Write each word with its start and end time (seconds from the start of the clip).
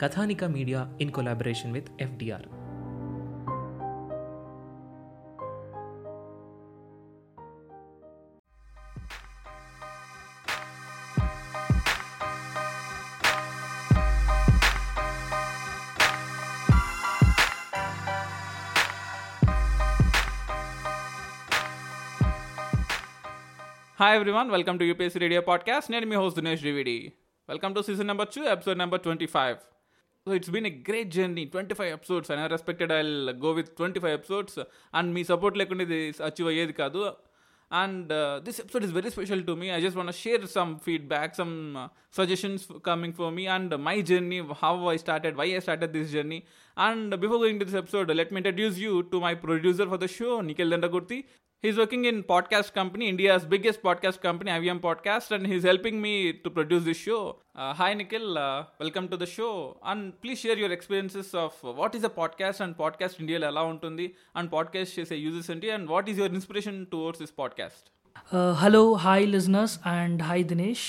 Kathanika 0.00 0.48
Media 0.50 0.88
in 1.04 1.10
collaboration 1.16 1.72
with 1.76 1.88
FDR. 2.08 2.40
Hi 24.00 24.16
everyone 24.18 24.50
welcome 24.54 24.76
to 24.80 24.84
UPSC 24.88 25.18
radio 25.26 25.40
podcast 25.50 25.90
నేను 25.96 26.06
మీ 26.10 26.16
host 26.22 26.38
Dinesh 26.40 26.62
DVD 26.68 26.98
welcome 27.52 27.74
to 27.76 27.80
season 27.90 28.08
number 28.12 28.28
two 28.36 28.42
episode 28.56 28.78
number 28.84 29.00
twenty 29.06 29.28
five 29.36 29.58
so 30.30 30.34
it's 30.38 30.50
been 30.54 30.66
a 30.70 30.74
great 30.86 31.08
journey 31.14 31.42
twenty 31.52 31.74
five 31.78 31.88
episodes 31.96 32.28
and 32.32 32.42
respected 32.52 32.90
I 32.96 33.02
go 33.44 33.50
with 33.56 33.70
twenty 33.78 34.00
five 34.02 34.14
episodes 34.18 34.58
and 34.98 35.08
మీ 35.16 35.22
support 35.30 35.56
లేకుండా 35.60 35.82
ఇది 35.86 35.98
achieve 36.28 36.48
అయ్యేది 36.50 36.74
కాదు 36.82 37.00
and 37.80 38.10
this 38.46 38.58
episode 38.62 38.84
is 38.88 38.94
very 38.98 39.10
special 39.14 39.42
to 39.48 39.52
me 39.62 39.66
I 39.76 39.78
just 39.86 39.98
want 40.00 40.10
share 40.20 40.44
some 40.54 40.70
feedback 40.86 41.34
some 41.40 41.52
suggestions 42.18 42.64
coming 42.90 43.16
for 43.20 43.32
me 43.38 43.44
and 43.56 43.74
my 43.88 43.96
journey 44.10 44.38
how 44.62 44.74
I 44.94 44.96
started 45.06 45.36
why 45.40 45.48
I 45.58 45.62
started 45.66 45.92
this 45.96 46.10
journey 46.16 46.40
and 46.88 47.12
before 47.24 47.42
going 47.46 47.60
to 47.62 47.66
this 47.70 47.80
episode 47.82 48.10
let 48.20 48.32
me 48.36 48.40
introduce 48.44 48.78
you 48.86 48.92
to 49.14 49.20
my 49.28 49.34
producer 49.46 49.90
for 49.94 50.02
the 50.06 50.08
show 50.18 50.30
Nikhil 50.50 50.72
Dandagurthi 50.76 51.20
He's 51.62 51.76
working 51.76 52.06
in 52.06 52.22
podcast 52.22 52.72
company, 52.72 53.06
India's 53.06 53.44
biggest 53.44 53.82
podcast 53.82 54.22
company, 54.22 54.50
IVM 54.50 54.80
Podcast, 54.80 55.30
and 55.30 55.46
he's 55.46 55.62
helping 55.62 56.00
me 56.00 56.32
to 56.42 56.48
produce 56.48 56.84
this 56.84 56.96
show. 56.96 57.36
Uh, 57.54 57.74
hi, 57.74 57.92
Nikhil. 57.92 58.38
Uh, 58.38 58.64
welcome 58.84 59.08
to 59.08 59.16
the 59.18 59.26
show. 59.26 59.76
And 59.84 60.18
please 60.22 60.38
share 60.38 60.56
your 60.56 60.70
experiences 60.72 61.34
of 61.34 61.52
what 61.62 61.94
is 61.94 62.02
a 62.02 62.08
podcast 62.20 62.60
and 62.66 62.76
podcast 62.82 63.20
India 63.24 63.40
ఎలా 63.50 63.64
ఉంటుంది 63.72 64.06
and 64.38 64.50
podcast 64.56 64.94
చేసే 65.00 65.18
uses 65.26 65.50
ఏంటి 65.54 65.70
and 65.74 65.86
what 65.94 66.08
is 66.12 66.18
your 66.22 66.34
inspiration 66.38 66.80
towards 66.94 67.20
this 67.24 67.34
podcast 67.42 67.86
hello 68.62 68.82
hi 69.04 69.26
listeners 69.34 69.76
and 69.98 70.18
hi 70.30 70.46
Dinesh 70.52 70.86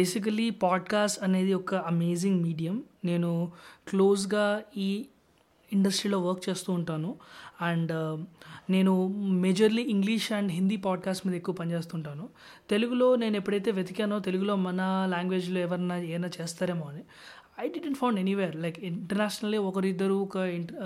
basically 0.00 0.48
podcast 0.66 1.18
అనేది 1.28 1.52
ఒక 1.62 1.74
amazing 1.92 2.38
medium 2.48 2.76
నేను 3.10 3.32
క్లోజ్గా 3.92 4.46
ఈ 4.88 4.90
ఇండస్ట్రీలో 5.76 6.18
వర్క్ 6.28 6.42
చేస్తూ 6.48 6.70
ఉంటాను 6.78 7.10
అండ్ 7.68 7.92
um, 8.02 8.18
నేను 8.74 8.92
majorly 9.44 9.82
English 9.94 10.26
and 10.36 10.50
Hindi 10.58 10.76
podcast 10.86 11.22
మీద 11.26 11.34
ఎక్కువ 11.40 11.54
పనిచేస్తుంటాను 11.60 12.24
తెలుగులో 12.72 13.08
నేను 13.22 13.36
ఎప్పుడైతే 13.40 13.70
వెతికానో 13.78 14.16
తెలుగులో 14.28 14.54
మన 14.66 14.80
లాంగ్వేజ్లో 15.14 15.60
ఎవరన్నా 15.66 15.96
ఏమైనా 16.12 16.30
చేస్తారేమో 16.38 16.86
అని 16.92 17.02
I 17.64 17.66
didn't 17.74 17.98
found 18.00 18.18
anywhere 18.22 18.54
like 18.62 18.78
internationally 18.90 19.58
ఒకరిద్దరు 19.68 20.14
ఒక 20.26 20.38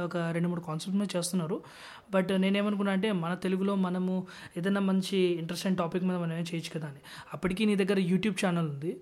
ఒక 0.07 0.25
రెండు 0.37 0.49
మూడు 0.53 0.63
కాన్సెప్ట్ 0.69 0.97
మీద 1.03 1.09
చేస్తున్నారు 1.17 1.57
బట్ 2.17 2.33
నేనేమనుకున్నా 2.45 2.93
అంటే 2.99 3.09
మన 3.23 3.33
తెలుగులో 3.45 3.75
మనము 3.87 4.15
ఏదైనా 4.61 4.83
మంచి 4.91 5.19
ఇంట్రెస్టింగ్ 5.43 5.79
టాపిక్ 5.83 6.05
మీద 6.11 6.19
మనం 6.25 6.45
చేయొచ్చు 6.51 6.73
కదా 6.77 6.89
అని 6.91 7.03
అప్పటికీ 7.37 7.63
నీ 7.71 7.77
దగ్గర 7.83 8.01
యూట్యూబ్ 8.13 8.37
ఛానల్ 8.43 8.69
ఉంది 8.75 8.93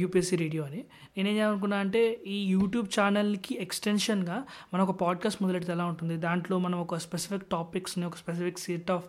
యూపీఎస్సీ 0.00 0.36
రేడియో 0.42 0.62
అని 0.68 0.80
నేనేం 1.16 1.34
చేయాలనుకున్నా 1.38 1.76
అంటే 1.84 2.02
ఈ 2.34 2.38
యూట్యూబ్ 2.56 2.88
ఛానల్కి 2.96 3.54
ఎక్స్టెన్షన్గా 3.64 4.36
మనం 4.72 4.82
ఒక 4.88 4.94
పాడ్కాస్ట్ 5.04 5.40
మొదలెడితే 5.44 5.72
ఎలా 5.76 5.86
ఉంటుంది 5.92 6.14
దాంట్లో 6.26 6.56
మనం 6.66 6.78
ఒక 6.86 6.98
స్పెసిఫిక్ 7.06 7.46
టాపిక్స్ని 7.56 8.04
ఒక 8.10 8.16
స్పెసిఫిక్ 8.22 8.60
సెట్ 8.66 8.90
ఆఫ్ 8.96 9.06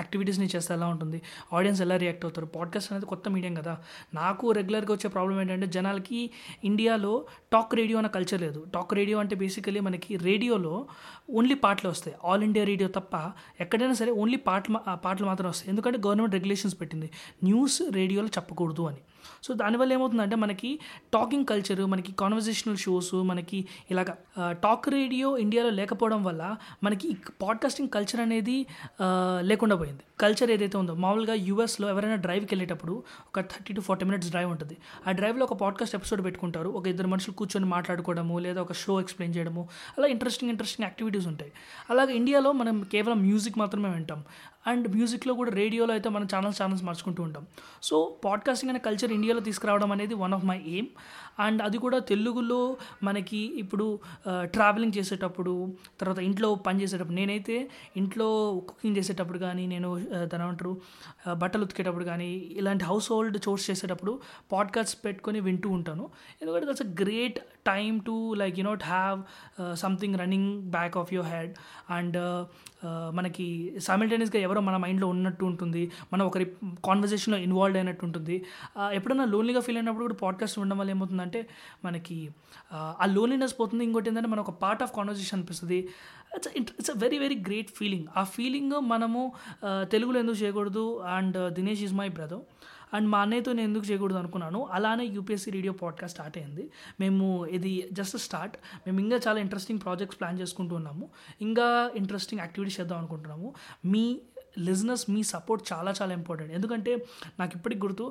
యాక్టివిటీస్ని 0.00 0.46
చేస్తే 0.52 0.72
ఎలా 0.76 0.86
ఉంటుంది 0.92 1.18
ఆడియన్స్ 1.56 1.80
ఎలా 1.84 1.96
రియాక్ట్ 2.02 2.22
అవుతారు 2.26 2.46
పాడ్కాస్ట్ 2.54 2.90
అనేది 2.90 3.06
కొత్త 3.10 3.28
మీడియం 3.34 3.54
కదా 3.60 3.74
నాకు 4.20 4.46
రెగ్యులర్గా 4.58 4.92
వచ్చే 4.96 5.08
ప్రాబ్లం 5.16 5.36
ఏంటంటే 5.42 5.66
జనాలకి 5.76 6.20
ఇండియాలో 6.70 7.12
టాక్ 7.54 7.74
రేడియో 7.80 7.96
అనే 8.02 8.10
కల్చర్ 8.16 8.40
లేదు 8.46 8.60
టాక్ 8.76 8.94
రేడియో 9.00 9.18
అంటే 9.22 9.36
బేసికలీ 9.42 9.80
మనకి 9.88 10.14
రేడియోలో 10.28 10.74
ఓన్లీ 11.40 11.56
పాటలు 11.64 11.90
వస్తాయి 11.94 12.16
ఆల్ 12.30 12.44
ఇండియా 12.48 12.64
రేడియో 12.72 12.88
తప్ప 12.98 13.12
ఎక్కడైనా 13.64 13.96
సరే 14.00 14.12
ఓన్లీ 14.22 14.38
పాటలు 14.48 14.80
పాటలు 15.04 15.28
మాత్రం 15.32 15.48
వస్తాయి 15.52 15.70
ఎందుకంటే 15.74 16.00
గవర్నమెంట్ 16.06 16.36
రెగ్యులేషన్స్ 16.38 16.78
పెట్టింది 16.82 17.10
న్యూస్ 17.50 17.78
రేడియోలో 18.00 18.30
చెప్పకూడదు 18.38 18.84
అని 18.92 19.02
సో 19.46 19.52
దానివల్ల 19.62 19.90
ఏమవుతుందంటే 19.96 20.36
మనకి 20.44 20.70
టాకింగ్ 21.16 21.46
కల్చరు 21.52 21.84
మనకి 21.92 22.10
కాన్వర్జేషనల్ 22.22 22.78
షోస్ 22.84 23.12
మనకి 23.30 23.58
ఇలాగ 23.92 24.10
టాక్ 24.64 24.86
రేడియో 24.96 25.28
ఇండియాలో 25.44 25.70
లేకపోవడం 25.80 26.20
వల్ల 26.28 26.42
మనకి 26.86 27.08
పాడ్కాస్టింగ్ 27.44 27.90
కల్చర్ 27.96 28.22
అనేది 28.26 28.56
లేకుండా 29.50 29.76
పోయింది 29.82 30.04
కల్చర్ 30.24 30.50
ఏదైతే 30.56 30.76
ఉందో 30.82 30.94
మామూలుగా 31.04 31.34
యూఎస్లో 31.48 31.86
ఎవరైనా 31.94 32.18
డ్రైవ్కి 32.26 32.50
వెళ్ళేటప్పుడు 32.54 32.94
ఒక 33.30 33.40
thirty 33.52 33.72
to 33.78 33.82
forty 33.88 34.04
minutes 34.10 34.30
drive 34.34 34.50
ఉంటుంది 34.54 34.76
ఆ 35.08 35.12
డ్రైవ్లో 35.20 35.44
ఒక 35.48 35.54
పాడ్కాస్ట్ 35.62 35.96
ఎపిసోడ్ 35.98 36.22
పెట్టుకుంటారు 36.26 36.70
ఒక 36.80 36.84
ఇద్దరు 36.92 37.08
మనుషులు 37.14 37.34
కూర్చొని 37.40 37.68
మాట్లాడుకోవడము 37.76 38.36
లేదా 38.46 38.60
ఒక 38.66 38.74
షో 38.82 38.94
ఎక్స్ప్లెయిన్ 39.04 39.34
చేయడము 39.38 39.64
అలా 39.96 40.08
ఇంట్రెస్టింగ్ 40.14 40.52
ఇంట్రెస్టింగ్ 40.54 40.84
యాక్టివిటీస్ 40.88 41.26
ఉంటాయి 41.32 41.52
అలాగే 41.94 42.12
ఇండియాలో 42.22 42.52
మనం 42.62 42.76
కేవలం 42.94 43.18
మ్యూజిక్ 43.28 43.58
మాత్రమే 43.62 43.90
వింటాం 43.96 44.22
అండ్ 44.72 44.86
మ్యూజిక్లో 44.94 45.32
కూడా 45.40 45.50
రేడియోలో 45.60 45.92
అయితే 45.96 46.08
మనం 46.14 46.26
ఛానల్స్ 46.32 46.58
ఛానల్స్ 46.60 46.82
మార్చుకుంటూ 46.86 47.20
ఉంటాం 47.26 47.44
సో 47.88 47.96
పాడ్కాస్టింగ్ 48.24 48.70
అనే 48.72 48.80
కల్చర్ 48.86 49.12
ఇండియాలో 49.16 49.42
తీసుకురావడం 49.48 49.90
అనేది 49.96 50.14
one 50.22 50.32
of 50.38 50.44
my 50.50 50.56
aim 50.74 50.88
and 51.44 51.60
అది 51.66 51.78
కూడా 51.84 51.98
తెలుగులో 52.10 52.60
మనకి 53.08 53.40
ఇప్పుడు 53.62 53.86
ట్రావెలింగ్ 54.54 54.94
చేసేటప్పుడు 54.98 55.54
తర్వాత 56.02 56.20
ఇంట్లో 56.28 56.48
పని 56.66 56.80
చేసేటప్పుడు 56.84 57.18
నేనైతే 57.22 57.56
ఇంట్లో 58.02 58.28
కుకింగ్ 58.70 58.98
చేసేటప్పుడు 59.00 59.40
కానీ 59.46 59.66
నేను 59.74 59.90
దాని 60.32 60.44
అంటారు 60.50 60.72
బట్టలు 61.42 61.64
ఉతికేటప్పుడు 61.68 62.06
కానీ 62.12 62.30
ఇలాంటి 62.62 62.86
హౌస్ 62.90 63.08
హోల్డ్ 63.14 63.38
చోర్స్ 63.46 63.66
చేసేటప్పుడు 63.70 64.14
పాడ్కాస్ట్ 64.54 64.96
పెట్టుకొని 65.06 65.40
వింటూ 65.48 65.70
ఉంటాను 65.78 66.06
ఎందుకంటే 66.40 66.68
that's 66.72 66.86
a 66.88 66.90
great 67.02 67.40
time 67.70 67.96
to 68.08 68.14
like 68.40 68.56
you 68.60 68.64
know 68.66 68.76
have 68.92 69.18
something 69.82 70.16
running 70.22 70.50
back 70.76 70.96
of 71.00 71.10
your 71.16 71.28
head 71.34 71.52
and 71.96 72.18
మనకి 73.18 73.46
సైమిల్టేనియస్గా 73.86 74.40
ఎవరో 74.46 74.60
మన 74.68 74.76
మైండ్లో 74.84 75.06
ఉన్నట్టు 75.14 75.44
ఉంటుంది 75.50 75.82
మనం 76.12 76.22
ఒకరి 76.30 76.44
కాన్వర్జేషన్లో 76.88 77.38
ఇన్వాల్వ్ 77.46 77.78
అయినట్టు 77.80 78.02
ఉంటుంది 78.08 78.36
ఎప్పుడైనా 78.98 79.26
లోన్లీగా 79.34 79.62
ఫీల్ 79.66 79.78
అయినప్పుడు 79.80 80.04
కూడా 80.08 80.18
పాడ్కాస్ట్ 80.24 80.58
ఉండడం 80.62 80.78
వల్ల 80.82 80.92
ఏమవుతుందంటే 80.96 81.40
మనకి 81.86 82.18
ఆ 82.74 83.06
లోన్లీనెస్ 83.16 83.54
పోతుంది 83.60 83.84
ఇంకోటి 83.88 84.10
ఏంటంటే 84.12 84.30
మనకు 84.34 84.48
ఒక 84.48 84.54
పార్ట్ 84.64 84.84
ఆఫ్ 84.86 84.94
కాన్వర్జేషన్ 84.98 85.38
అనిపిస్తుంది 85.40 85.80
it's 86.60 86.72
it's 86.80 86.92
a 86.96 86.98
very 87.04 87.18
very 87.24 87.38
great 87.48 87.70
feeling 87.80 88.06
ఆ 88.20 88.24
ఫీలింగ్ 88.36 88.76
మనము 88.94 89.22
తెలుగులో 89.94 90.18
ఎందుకు 90.24 90.40
చేయకూడదు 90.44 90.86
and 91.18 91.38
Dinesh 91.58 91.82
is 91.88 91.96
my 92.02 92.08
brother 92.18 92.44
and 92.96 93.06
మా 93.12 93.18
అన్నయ్యతో 93.24 93.50
నేను 93.58 93.64
ఎందుకు 93.70 93.84
చేయకూడదు 93.90 94.18
అనుకున్నాను 94.22 94.60
అలానే 94.76 95.04
యూపీఎస్సీ 95.16 95.50
రేడియో 95.56 95.74
పాడ్కాస్ట్ 95.82 96.16
స్టార్ట్ 96.16 96.36
అయింది 96.40 96.64
మేము 97.02 97.26
ఇది 97.56 97.72
జస్ట్ 97.98 98.18
స్టార్ట్ 98.26 98.56
మేము 98.84 98.98
ఇంకా 99.04 99.18
చాలా 99.26 99.38
ఇంట్రెస్టింగ్ 99.46 99.82
ప్రాజెక్ట్స్ 99.86 100.18
ప్లాన్ 100.20 100.40
చేసుకుంటున్నాము 100.42 101.06
ఇంకా 101.48 101.68
ఇంట్రెస్టింగ్ 102.02 102.42
యాక్టివిటీస్ 102.44 102.78
చేద్దాం 102.80 102.98
అనుకుంటున్నాము 103.04 103.50
మీ 103.94 104.04
లిజినెస్ 104.66 105.04
మీ 105.14 105.20
సపోర్ట్ 105.32 105.62
చాలా 105.70 105.90
చాలా 105.98 106.12
ఇంపార్టెంట్ 106.20 106.52
ఎందుకంటే 106.58 106.92
నాకు 107.40 107.52
ఇప్పటికి 107.58 107.80
గుర్తు 107.84 108.04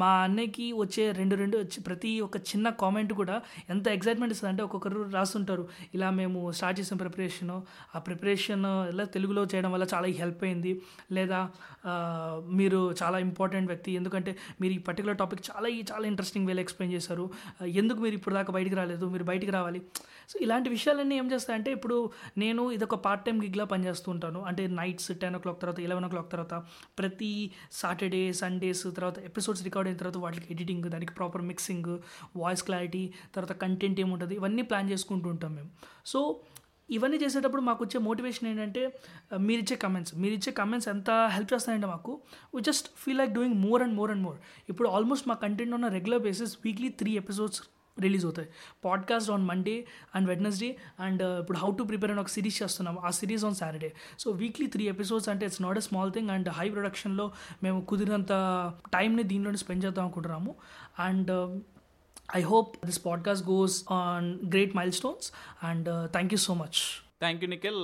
మా 0.00 0.10
అన్నయ్యకి 0.26 0.66
వచ్చే 0.82 1.04
రెండు 1.20 1.34
రెండు 1.42 1.56
వచ్చి 1.62 1.78
ప్రతి 1.88 2.12
ఒక్క 2.26 2.36
చిన్న 2.50 2.68
కామెంట్ 2.82 3.12
కూడా 3.20 3.36
ఎంత 3.74 3.86
ఎగ్జైట్మెంట్ 3.96 4.32
ఇస్తుంది 4.34 4.50
అంటే 4.52 4.62
ఒక్కొక్కరు 4.66 5.02
రాస్తుంటారు 5.16 5.64
ఇలా 5.98 6.08
మేము 6.20 6.38
స్టార్ట్ 6.58 6.78
చేసిన 6.80 6.98
ప్రిపరేషను 7.04 7.56
ఆ 7.94 8.00
ప్రిపరేషన్ 8.08 8.66
ఇలా 8.92 9.06
తెలుగులో 9.16 9.44
చేయడం 9.54 9.70
వల్ల 9.76 9.86
చాలా 9.94 10.10
హెల్ప్ 10.22 10.42
అయింది 10.48 10.72
లేదా 11.18 11.40
మీరు 12.60 12.80
చాలా 13.00 13.16
ఇంపార్టెంట్ 13.28 13.68
వ్యక్తి 13.72 13.90
ఎందుకంటే 14.00 14.30
మీరు 14.62 14.72
ఈ 14.78 14.80
పర్టికులర్ 14.88 15.18
టాపిక్ 15.22 15.42
చాలా 15.50 15.68
చాలా 15.92 16.04
ఇంట్రెస్టింగ్ 16.12 16.46
వేలో 16.50 16.62
ఎక్స్ప్లెయిన్ 16.66 16.94
చేశారు 16.96 17.26
ఎందుకు 17.82 17.98
మీరు 18.06 18.16
ఇప్పుడు 18.20 18.34
దాకా 18.40 18.52
బయటికి 18.58 18.76
రాలేదు 18.82 19.04
మీరు 19.14 19.24
బయటికి 19.32 19.52
రావాలి 19.58 19.80
సో 20.30 20.36
ఇలాంటి 20.44 20.68
విషయాలన్నీ 20.76 21.14
ఏం 21.20 21.26
చేస్తాయంటే 21.32 21.70
ఇప్పుడు 21.76 21.96
నేను 22.42 22.62
ఇదొక 22.76 22.96
పార్ట్ 23.04 23.22
టైం 23.26 23.36
గిగ్లా 23.44 23.64
పనిచేస్తూ 23.72 24.08
ఉంటాను 24.14 24.40
అంటే 24.48 24.62
నైట్స్ 24.80 25.08
టెన్ 25.22 25.36
ఓ 25.38 25.40
క్లాక్ 25.44 25.60
తర్వాత 25.62 25.78
ఎలవెన్ 25.86 26.06
ఓ 26.08 26.10
క్లాక్ 26.14 26.28
తర్వాత 26.34 26.54
ప్రతి 27.00 27.30
సాటర్డే 27.80 28.20
సండేస్ 28.42 28.82
తర్వాత 28.98 29.18
ఎపిసోడ్స్ 29.30 29.62
రికార్డ్ 29.68 29.88
అయిన 29.90 29.98
తర్వాత 30.02 30.18
వాటికి 30.24 30.48
ఎడిటింగ్ 30.56 30.86
దానికి 30.94 31.14
ప్రాపర్ 31.20 31.44
మిక్సింగ్ 31.50 31.90
వాయిస్ 32.42 32.64
క్లారిటీ 32.68 33.02
తర్వాత 33.36 33.54
కంటెంట్ 33.64 34.00
ఏముంటుంది 34.04 34.36
ఇవన్నీ 34.40 34.64
ప్లాన్ 34.72 34.90
చేసుకుంటూ 34.94 35.28
ఉంటాం 35.34 35.52
మేము 35.58 35.70
సో 36.12 36.20
ఇవన్నీ 36.96 37.16
చేసేటప్పుడు 37.24 37.62
మాకు 37.70 37.80
వచ్చే 37.84 37.98
మోటివేషన్ 38.08 38.46
ఏంటంటే 38.52 38.82
మీరు 39.48 39.60
ఇచ్చే 39.64 39.76
కమెంట్స్ 39.86 40.12
మీరు 40.24 40.34
ఇచ్చే 40.38 40.52
కమెంట్స్ 40.60 40.88
ఎంత 40.94 41.10
హెల్ప్ 41.36 41.50
చేస్తాయంటే 41.54 41.88
మాకు 41.94 42.12
we 42.54 42.62
just 42.70 42.86
feel 43.02 43.20
like 43.22 43.32
doing 43.38 43.56
more 43.66 43.82
and 43.86 43.96
more 44.02 44.12
and 44.14 44.24
more 44.28 44.38
ఇప్పుడు 44.72 44.88
ఆల్మోస్ట్ 44.98 45.26
మా 45.32 45.36
కంటెంట్ 45.46 45.74
ఉన్న 45.78 45.88
regular 45.98 46.22
basis 46.28 46.54
weekly 46.66 46.90
three 47.00 47.12
episodes 47.24 47.60
release 48.04 48.24
అవుతాయి 48.28 48.48
podcast 48.86 49.30
on 49.36 49.44
Monday 49.50 49.76
and 50.16 50.26
Wednesday 50.30 50.70
and 51.06 51.22
ఇప్పుడు 51.42 51.58
హౌ 51.62 51.68
టు 51.78 51.84
ప్రిపేర్ 51.90 52.12
అని 52.14 52.22
ఒక 52.24 52.32
సిరీస్ 52.36 52.58
చేస్తున్నాం 52.62 52.96
ఆ 53.08 53.10
series 53.20 53.44
on 53.48 53.56
Saturday 53.62 53.90
so 54.24 54.28
weekly 54.42 54.66
three 54.74 54.86
episodes 54.94 55.28
అంటే 55.32 55.46
it's 55.50 55.62
not 55.66 55.80
a 55.82 55.84
small 55.88 56.12
thing 56.16 56.30
and 56.36 56.48
high 56.58 56.66
ప్రొడక్షన్లో 56.76 57.26
మేము 57.66 57.80
కుదిరినంత 57.92 58.32
టైంని 58.96 59.24
దీనిలోనే 59.32 59.60
స్పెండ్ 59.64 59.84
చేద్దాం 59.86 60.04
అనుకుంటున్నాము 60.08 60.54
and 61.08 61.32
I 62.38 62.42
hope 62.52 62.72
this 62.88 63.02
podcast 63.08 63.44
goes 63.54 63.76
on 64.00 64.26
great 64.54 64.74
mile 64.80 64.94
stones 65.00 65.28
and 65.70 65.90
thank 66.16 66.34
you 66.36 66.40
so 66.48 66.54
much 66.62 66.80
thank 67.24 67.40
you 67.44 67.48
Nikhil 67.54 67.80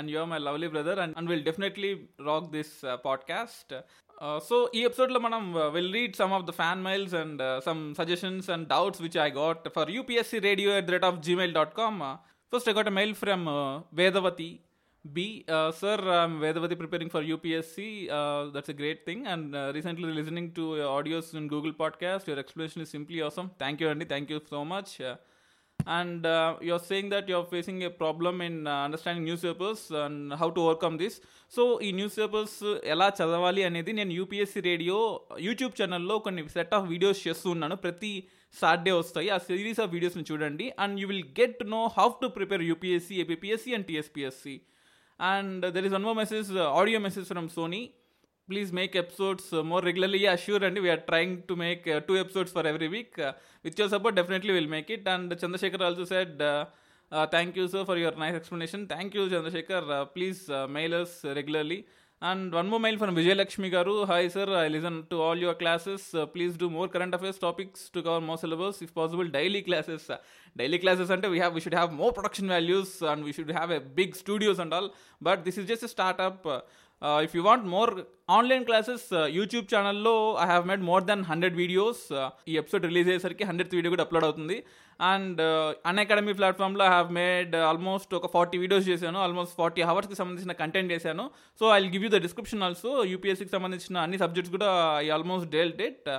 and 0.00 0.08
you 0.12 0.18
are 0.24 0.30
my 0.34 0.40
lovely 0.48 0.68
brother 0.76 1.00
and 1.04 1.14
and 1.20 1.30
will 1.32 1.44
definitely 1.50 1.92
rock 2.30 2.48
this 2.58 2.74
podcast 3.08 3.72
podcast. 4.17 4.19
Uh, 4.21 4.39
so, 4.49 4.75
ఈ 4.75 4.83
ఎపిసోడ్లో 4.83 5.19
మనం 5.19 5.53
will 5.73 5.93
read 5.93 6.15
some 6.15 6.31
of 6.31 6.43
the 6.43 6.49
fan 6.49 6.81
mails 6.81 7.13
and 7.13 7.63
some 7.63 7.95
suggestions 7.95 8.49
and 8.49 8.67
doubts 8.67 9.01
which 9.01 9.17
I 9.17 9.29
got 9.29 9.69
for 9.69 9.91
UPSC 9.91 10.39
radio 10.39 10.77
at 10.77 10.85
the 10.85 10.89
rate 10.89 11.05
of 11.05 11.17
Gmail 11.17 11.53
dot 11.53 11.73
com 11.75 11.99
first 12.53 12.69
I 12.69 12.73
got 12.73 12.87
a 12.87 12.91
mail 12.91 13.13
from 13.13 13.45
Vedavathi 13.93 14.59
B, 15.05 15.43
uh, 15.49 15.69
sir, 15.71 15.97
I'm 15.97 16.39
Vedavati 16.39 16.77
preparing 16.77 17.09
for 17.09 17.21
UPSC. 17.21 18.09
Uh, 18.09 18.51
that's 18.51 18.69
a 18.69 18.73
great 18.73 19.05
thing. 19.05 19.27
And 19.27 19.53
uh, 19.53 19.71
recently 19.75 20.09
listening 20.09 20.53
to 20.53 20.77
your 20.77 20.87
audios 20.87 21.33
in 21.33 21.49
Google 21.49 21.73
Podcast. 21.73 22.25
Your 22.25 22.39
explanation 22.39 22.81
is 22.81 22.89
simply 22.89 23.21
awesome. 23.21 23.51
Thank 23.59 23.81
you, 23.81 23.89
Andy. 23.89 24.05
Thank 24.05 24.29
you 24.29 24.39
so 24.49 24.63
much. 24.63 25.01
Uh, 25.01 25.15
and 25.98 26.24
uh, 26.74 26.78
saying 26.88 27.10
that 27.14 27.26
that 27.32 27.46
facing 27.52 27.82
a 27.88 27.90
problem 28.02 28.36
problem 28.42 28.72
understanding 28.84 29.26
news 29.28 29.44
papers 29.48 29.84
and 30.04 30.32
how 30.40 30.48
to 30.56 30.62
overcome 30.66 30.96
this 31.02 31.16
so 31.56 31.62
ఈ 31.86 31.90
news 31.98 32.16
papers 32.22 32.56
uh, 32.72 32.92
ఎలా 32.94 33.06
చదవాలి 33.18 33.62
అనేది 33.68 33.92
నేను 34.00 34.12
UPSC 34.20 34.62
radio 34.70 34.98
YouTube 35.46 35.74
ఛానల్లో 35.80 36.16
కొన్ని 36.26 36.44
set 36.56 36.74
of 36.78 36.88
videos 36.94 37.20
చేస్తూ 37.28 37.48
ఉన్నాను 37.54 37.76
ప్రతి 37.86 38.12
సాటర్డే 38.60 38.92
వస్తాయి 39.02 39.28
ఆ 39.34 39.38
సిరీస్ 39.46 39.80
ఆఫ్ 39.84 39.90
వీడియోస్ని 39.96 40.24
చూడండి 40.32 40.66
and 40.82 40.94
you 41.02 41.06
will 41.12 41.24
get 41.40 41.56
to 41.60 41.64
know 41.76 41.82
how 41.98 42.08
to 42.22 42.28
prepare 42.38 42.64
UPSC 42.70 43.16
APSC 43.24 43.72
and 43.78 43.86
TSPSC 43.90 44.56
and 45.34 45.64
there 45.76 45.86
is 45.88 45.94
one 45.98 46.06
more 46.10 46.14
message 46.22 46.50
audio 46.80 46.98
message 47.06 47.26
from 47.32 47.48
Soni 47.56 47.82
Please 48.50 48.72
make 48.72 48.96
episodes 48.96 49.52
uh, 49.52 49.62
more 49.62 49.82
regularly. 49.82 50.20
Yeah, 50.20 50.36
sure. 50.36 50.64
And 50.64 50.78
we 50.78 50.88
are 50.88 50.96
trying 50.96 51.42
to 51.48 51.54
make 51.54 51.86
uh, 51.86 52.00
2 52.00 52.18
episodes 52.18 52.50
for 52.50 52.66
every 52.66 52.88
week. 52.88 53.18
Uh, 53.18 53.32
with 53.62 53.78
your 53.78 53.90
support, 53.90 54.14
definitely 54.14 54.54
we'll 54.54 54.70
make 54.70 54.88
it. 54.88 55.06
And 55.06 55.30
Chandrasekhar 55.30 55.78
also 55.82 56.06
said, 56.06 56.40
thank 57.30 57.56
you, 57.56 57.68
sir, 57.68 57.84
for 57.84 57.98
your 57.98 58.16
nice 58.16 58.32
explanation. 58.32 58.86
Thank 58.86 59.12
you, 59.12 59.28
Chandrasekhar. 59.28 60.14
Please 60.14 60.48
mail 60.70 60.94
us 61.02 61.24
regularly. 61.24 61.84
And 62.22 62.50
one 62.50 62.68
more 62.70 62.80
mail 62.80 62.96
from 62.96 63.14
Vijay 63.14 63.36
Lakshmi 63.36 63.70
Garu. 63.70 64.06
Hi, 64.06 64.26
sir. 64.28 64.46
I 64.56 64.66
listen 64.68 65.06
to 65.10 65.20
all 65.20 65.36
your 65.36 65.54
classes. 65.54 66.14
Please 66.32 66.56
do 66.56 66.70
more 66.70 66.88
current 66.88 67.14
affairs 67.14 67.38
topics 67.38 67.90
to 67.90 68.02
cover 68.02 68.22
more 68.22 68.38
syllabus. 68.38 68.80
If 68.80 68.94
possible, 68.94 69.28
daily 69.28 69.60
classes. 69.60 70.10
Daily 70.56 70.78
classes 70.78 71.10
and 71.10 71.24
we 71.30 71.60
should 71.60 71.74
have 71.74 71.92
more 71.92 72.12
production 72.14 72.48
values 72.48 73.02
and 73.02 73.22
we 73.22 73.32
should 73.32 73.50
have 73.50 73.70
a 73.70 73.78
big 73.78 74.16
studios 74.16 74.58
and 74.58 74.72
all. 74.72 74.94
But 75.20 75.44
this 75.44 75.58
is 75.58 75.66
just 75.66 75.82
a 75.82 75.88
startup. 75.88 76.68
If 77.26 77.32
you 77.36 77.40
want 77.48 77.66
more 77.74 77.90
online 78.36 78.64
classes 78.68 79.04
YouTube 79.38 79.66
ఛానల్లో 79.72 80.14
I 80.44 80.46
have 80.50 80.64
made 80.70 80.82
more 80.88 81.04
than 81.10 81.22
hundred 81.30 81.54
videos 81.62 82.02
ఈ 82.50 82.54
episode 82.60 82.84
release 82.90 83.08
అయ్యేసరికి 83.10 83.44
hundred 83.50 83.74
video 83.76 83.92
కూడా 83.94 84.04
upload 84.06 84.26
అవుతుంది 84.28 84.56
and 85.12 85.40
an 85.90 86.00
academy 86.04 86.32
ప్లాట్ఫామ్లో 86.40 86.82
I 86.88 86.90
have 86.94 87.10
made 87.20 87.52
almost 87.70 88.12
ఒక 88.18 88.30
forty 88.34 88.56
videos 88.64 88.86
చేశాను 88.92 89.18
almost 89.26 89.54
forty 89.60 89.82
అవర్స్కి 89.92 90.18
సంబంధించిన 90.20 90.56
కంటెంట్ 90.62 90.92
చేశాను 90.96 91.26
so 91.60 91.64
I 91.76 91.78
give 91.94 92.06
you 92.08 92.10
the 92.16 92.20
description 92.26 92.64
also 92.68 92.92
యూపీఎస్సికి 93.12 93.54
సంబంధించిన 93.56 93.96
అన్ని 94.06 94.20
సబ్జెక్ట్స్ 94.24 94.54
కూడా 94.56 94.70
I 95.04 95.08
almost 95.18 95.48
dealt 95.56 95.72
it 95.90 96.10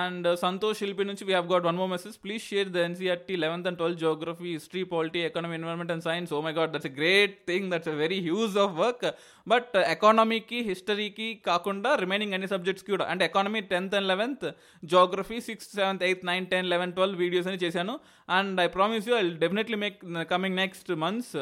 and 0.00 0.26
Santosh 0.44 0.78
Shilpi 0.82 1.04
నుంచి 1.08 1.22
we 1.28 1.32
have 1.34 1.46
got 1.52 1.64
one 1.68 1.78
more 1.80 1.90
message 1.92 2.16
please 2.24 2.42
share 2.50 2.68
the 2.74 2.78
NCERT 2.88 3.34
eleventh 3.44 3.66
and 3.68 3.78
twelfth 3.80 4.00
geography 4.04 4.48
history 4.56 4.82
polity 4.94 5.20
economy 5.28 5.54
environment 5.60 5.92
and 5.94 6.04
science 6.08 6.32
oh 6.38 6.40
my 6.46 6.52
god 6.58 6.70
that's 6.74 6.90
great 7.00 7.36
thing 7.50 7.66
that's 7.72 7.90
a 7.92 7.94
very 8.02 8.18
huge 8.28 8.56
of 8.64 8.74
work 8.82 9.06
but 9.52 9.76
ఎకానమీకి 9.94 10.58
హిస్టరీకి 10.70 11.28
కాకుండా 11.48 11.92
remaining 12.04 12.34
అన్ని 12.38 12.48
సబ్జెక్ట్స్కి 12.54 12.90
కూడా 12.94 13.06
and 13.12 13.22
economy 13.30 13.62
tenth 13.72 13.96
and 14.00 14.10
eleventh 14.12 14.46
geography 14.94 15.38
sixth 15.48 15.74
seventh 15.80 16.04
eighth 16.08 16.26
nine 16.30 16.46
ten 16.52 16.68
eleven 16.74 16.92
twelve 16.98 17.18
videos 17.24 17.48
అని 17.52 17.60
చేశాను 17.64 17.94
and 18.38 18.60
I 18.64 18.68
promise 18.76 19.08
you 19.10 19.14
I 19.20 19.22
definitely 19.44 19.78
make 19.84 19.98
coming 20.34 20.56
next 20.62 20.92
months 21.04 21.34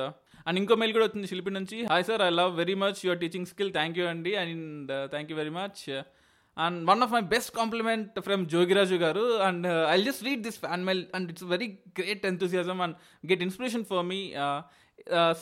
and 0.48 0.58
ఇంకో 0.62 0.74
mail 0.80 0.92
కూడా 0.96 1.04
వచ్చింది 1.08 1.28
శిల్పి 1.32 1.52
నుంచి 1.58 1.78
hi 1.92 2.04
sir 2.10 2.22
I 2.26 2.28
love 2.40 2.52
very 2.62 2.76
much 2.84 2.98
your 3.08 3.18
teaching 3.24 3.48
skill 3.52 3.72
thank 3.78 3.96
you 4.00 4.04
అండి 4.14 4.34
and 4.44 4.92
thank 5.14 5.30
you 5.32 5.38
very 5.44 5.54
much 5.62 5.82
and 6.64 6.78
one 6.90 7.00
of 7.04 7.12
my 7.16 7.20
best 7.34 7.52
compliment 7.58 8.14
from 8.26 8.42
Jogiraju 8.52 8.96
గారు 9.02 9.24
and 9.46 9.66
I 9.92 9.96
just 10.08 10.22
read 10.28 10.42
this 10.46 10.58
fan 10.64 10.84
mail 10.88 11.02
and 11.16 11.30
it's 11.32 11.46
very 11.54 11.68
great 11.98 12.24
enthusiasm 12.32 12.78
and 12.84 12.96
get 13.30 13.42
inspiration 13.46 13.84
for 13.90 14.04
me 14.12 14.20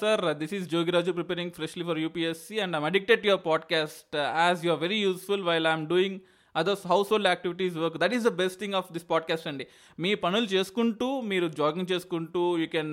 sir 0.00 0.22
this 0.40 0.55
is 0.58 0.64
Jogiraju 0.72 1.11
preparing 1.19 1.52
freshly 1.58 1.84
for 1.90 1.99
UPSC 2.05 2.56
and 2.64 2.75
I'm 2.78 2.87
addicted 2.90 3.22
your 3.31 3.43
podcast 3.50 4.16
as 4.44 4.62
your 4.69 4.81
very 4.87 4.99
useful 5.06 5.44
while 5.49 5.69
I'm 5.72 5.87
doing 5.94 6.19
others 6.62 6.82
house 6.93 7.08
hold 7.12 7.28
activities 7.32 7.76
work 7.84 7.96
that 8.05 8.17
is 8.19 8.26
the 8.31 8.32
best 8.43 8.58
thing 8.62 8.76
of 8.81 8.90
this 8.96 9.06
podcast 9.12 9.46
అండి 9.52 9.64
మీ 10.02 10.10
పనులు 10.25 10.49
చేసుకుంటూ 10.55 11.08
మీరు 11.32 11.46
jogging 11.62 11.88
చేసుకుంటూ 11.94 12.43
you 12.62 12.67
can 12.75 12.93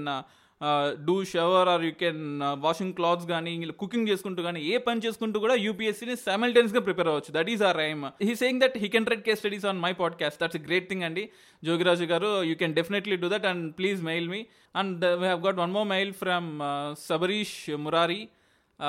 do 1.05 1.13
shower 1.29 1.69
or 1.73 1.83
you 1.87 1.91
can 2.01 2.19
washing 2.65 2.93
clothes 2.97 3.27
కానీ 3.31 3.51
cooking 3.81 4.07
చేసుకుంటూ 4.11 4.41
కానీ 4.47 4.59
ఏ 4.71 4.75
పని 4.87 5.01
చేసుకుంటూ 5.05 5.37
కూడా 5.45 5.55
యూపీఎస్సీని 5.65 6.15
సైమల్టేనియస్గా 6.25 6.81
ప్రిపేర్ 6.87 7.07
అవ్వచ్చు 7.11 7.31
that 7.37 7.49
is 7.53 7.63
or 7.67 7.77
rhyme 7.83 8.03
he 8.27 8.33
saying 8.41 8.59
that 8.63 8.75
he 8.83 8.87
can 8.95 9.07
write 9.11 9.23
case 9.27 9.39
studies 9.43 9.65
on 9.71 9.79
my 9.85 9.91
podcast 10.01 10.39
that's 10.41 10.59
great 10.67 10.87
thing 10.89 11.05
అండి 11.07 11.23
జోగిరాజు 11.69 12.07
గారు 12.11 12.29
you 12.49 12.55
can 12.61 12.75
definitely 12.79 13.15
do 13.23 13.29
that 13.35 13.47
and 13.51 13.65
please 13.79 14.01
mail 14.09 14.27
me 14.33 14.41
and 14.81 15.03
we 15.21 15.25
have 15.29 15.41
got 15.47 15.57
one 15.63 15.73
more 15.77 15.87
mail 15.95 16.13
from 16.21 16.51
Sabarish 17.09 17.57
Murari 17.87 18.21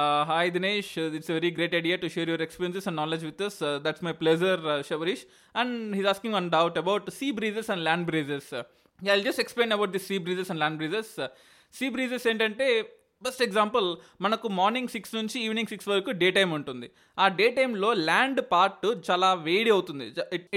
Uh, 0.01 0.21
hi 0.29 0.45
Dinesh, 0.53 0.91
uh, 1.01 1.17
it's 1.17 1.29
a 1.33 1.37
very 1.39 1.49
great 1.57 1.73
idea 1.79 1.97
to 2.03 2.07
share 2.13 2.27
your 2.31 2.39
experiences 2.45 2.85
and 2.91 2.97
knowledge 2.99 3.25
with 3.29 3.41
us. 3.47 3.57
Uh, 3.69 3.73
that's 3.85 4.03
my 4.07 4.13
pleasure, 4.23 4.55
uh, 4.75 4.79
Shabarish. 4.89 5.23
And 5.61 5.71
he's 5.97 6.09
asking 6.13 6.33
one 6.39 6.47
doubt 6.55 6.77
about 6.83 7.11
sea 7.17 7.29
breezes 7.39 7.67
and 7.73 7.81
land 7.89 8.05
breezes. 8.11 8.47
yeah, 8.61 9.11
I'll 9.15 9.27
just 9.31 9.41
explain 9.45 9.71
about 9.77 9.91
the 9.97 10.01
sea 10.07 10.21
breezes 10.27 10.49
and 10.55 10.61
land 10.65 10.79
breezes. 10.83 11.11
Sea 11.79 11.87
breezes 11.95 12.27
ఏంటంటే 12.33 12.67
best 13.27 13.43
example 13.47 13.87
మనకు 14.25 14.47
morning 14.59 14.93
six 14.95 15.13
నుంచి 15.19 15.37
evening 15.47 15.71
six 15.73 15.89
వరకు 15.93 16.11
day 16.21 16.29
time 16.37 16.51
ఉంటుంది 16.59 16.87
ఆ 17.23 17.27
day 17.39 17.47
టైంలో 17.59 17.89
land 18.09 18.41
part 18.53 18.85
చాలా 19.09 19.29
వేడి 19.47 19.71
అవుతుంది 19.77 20.05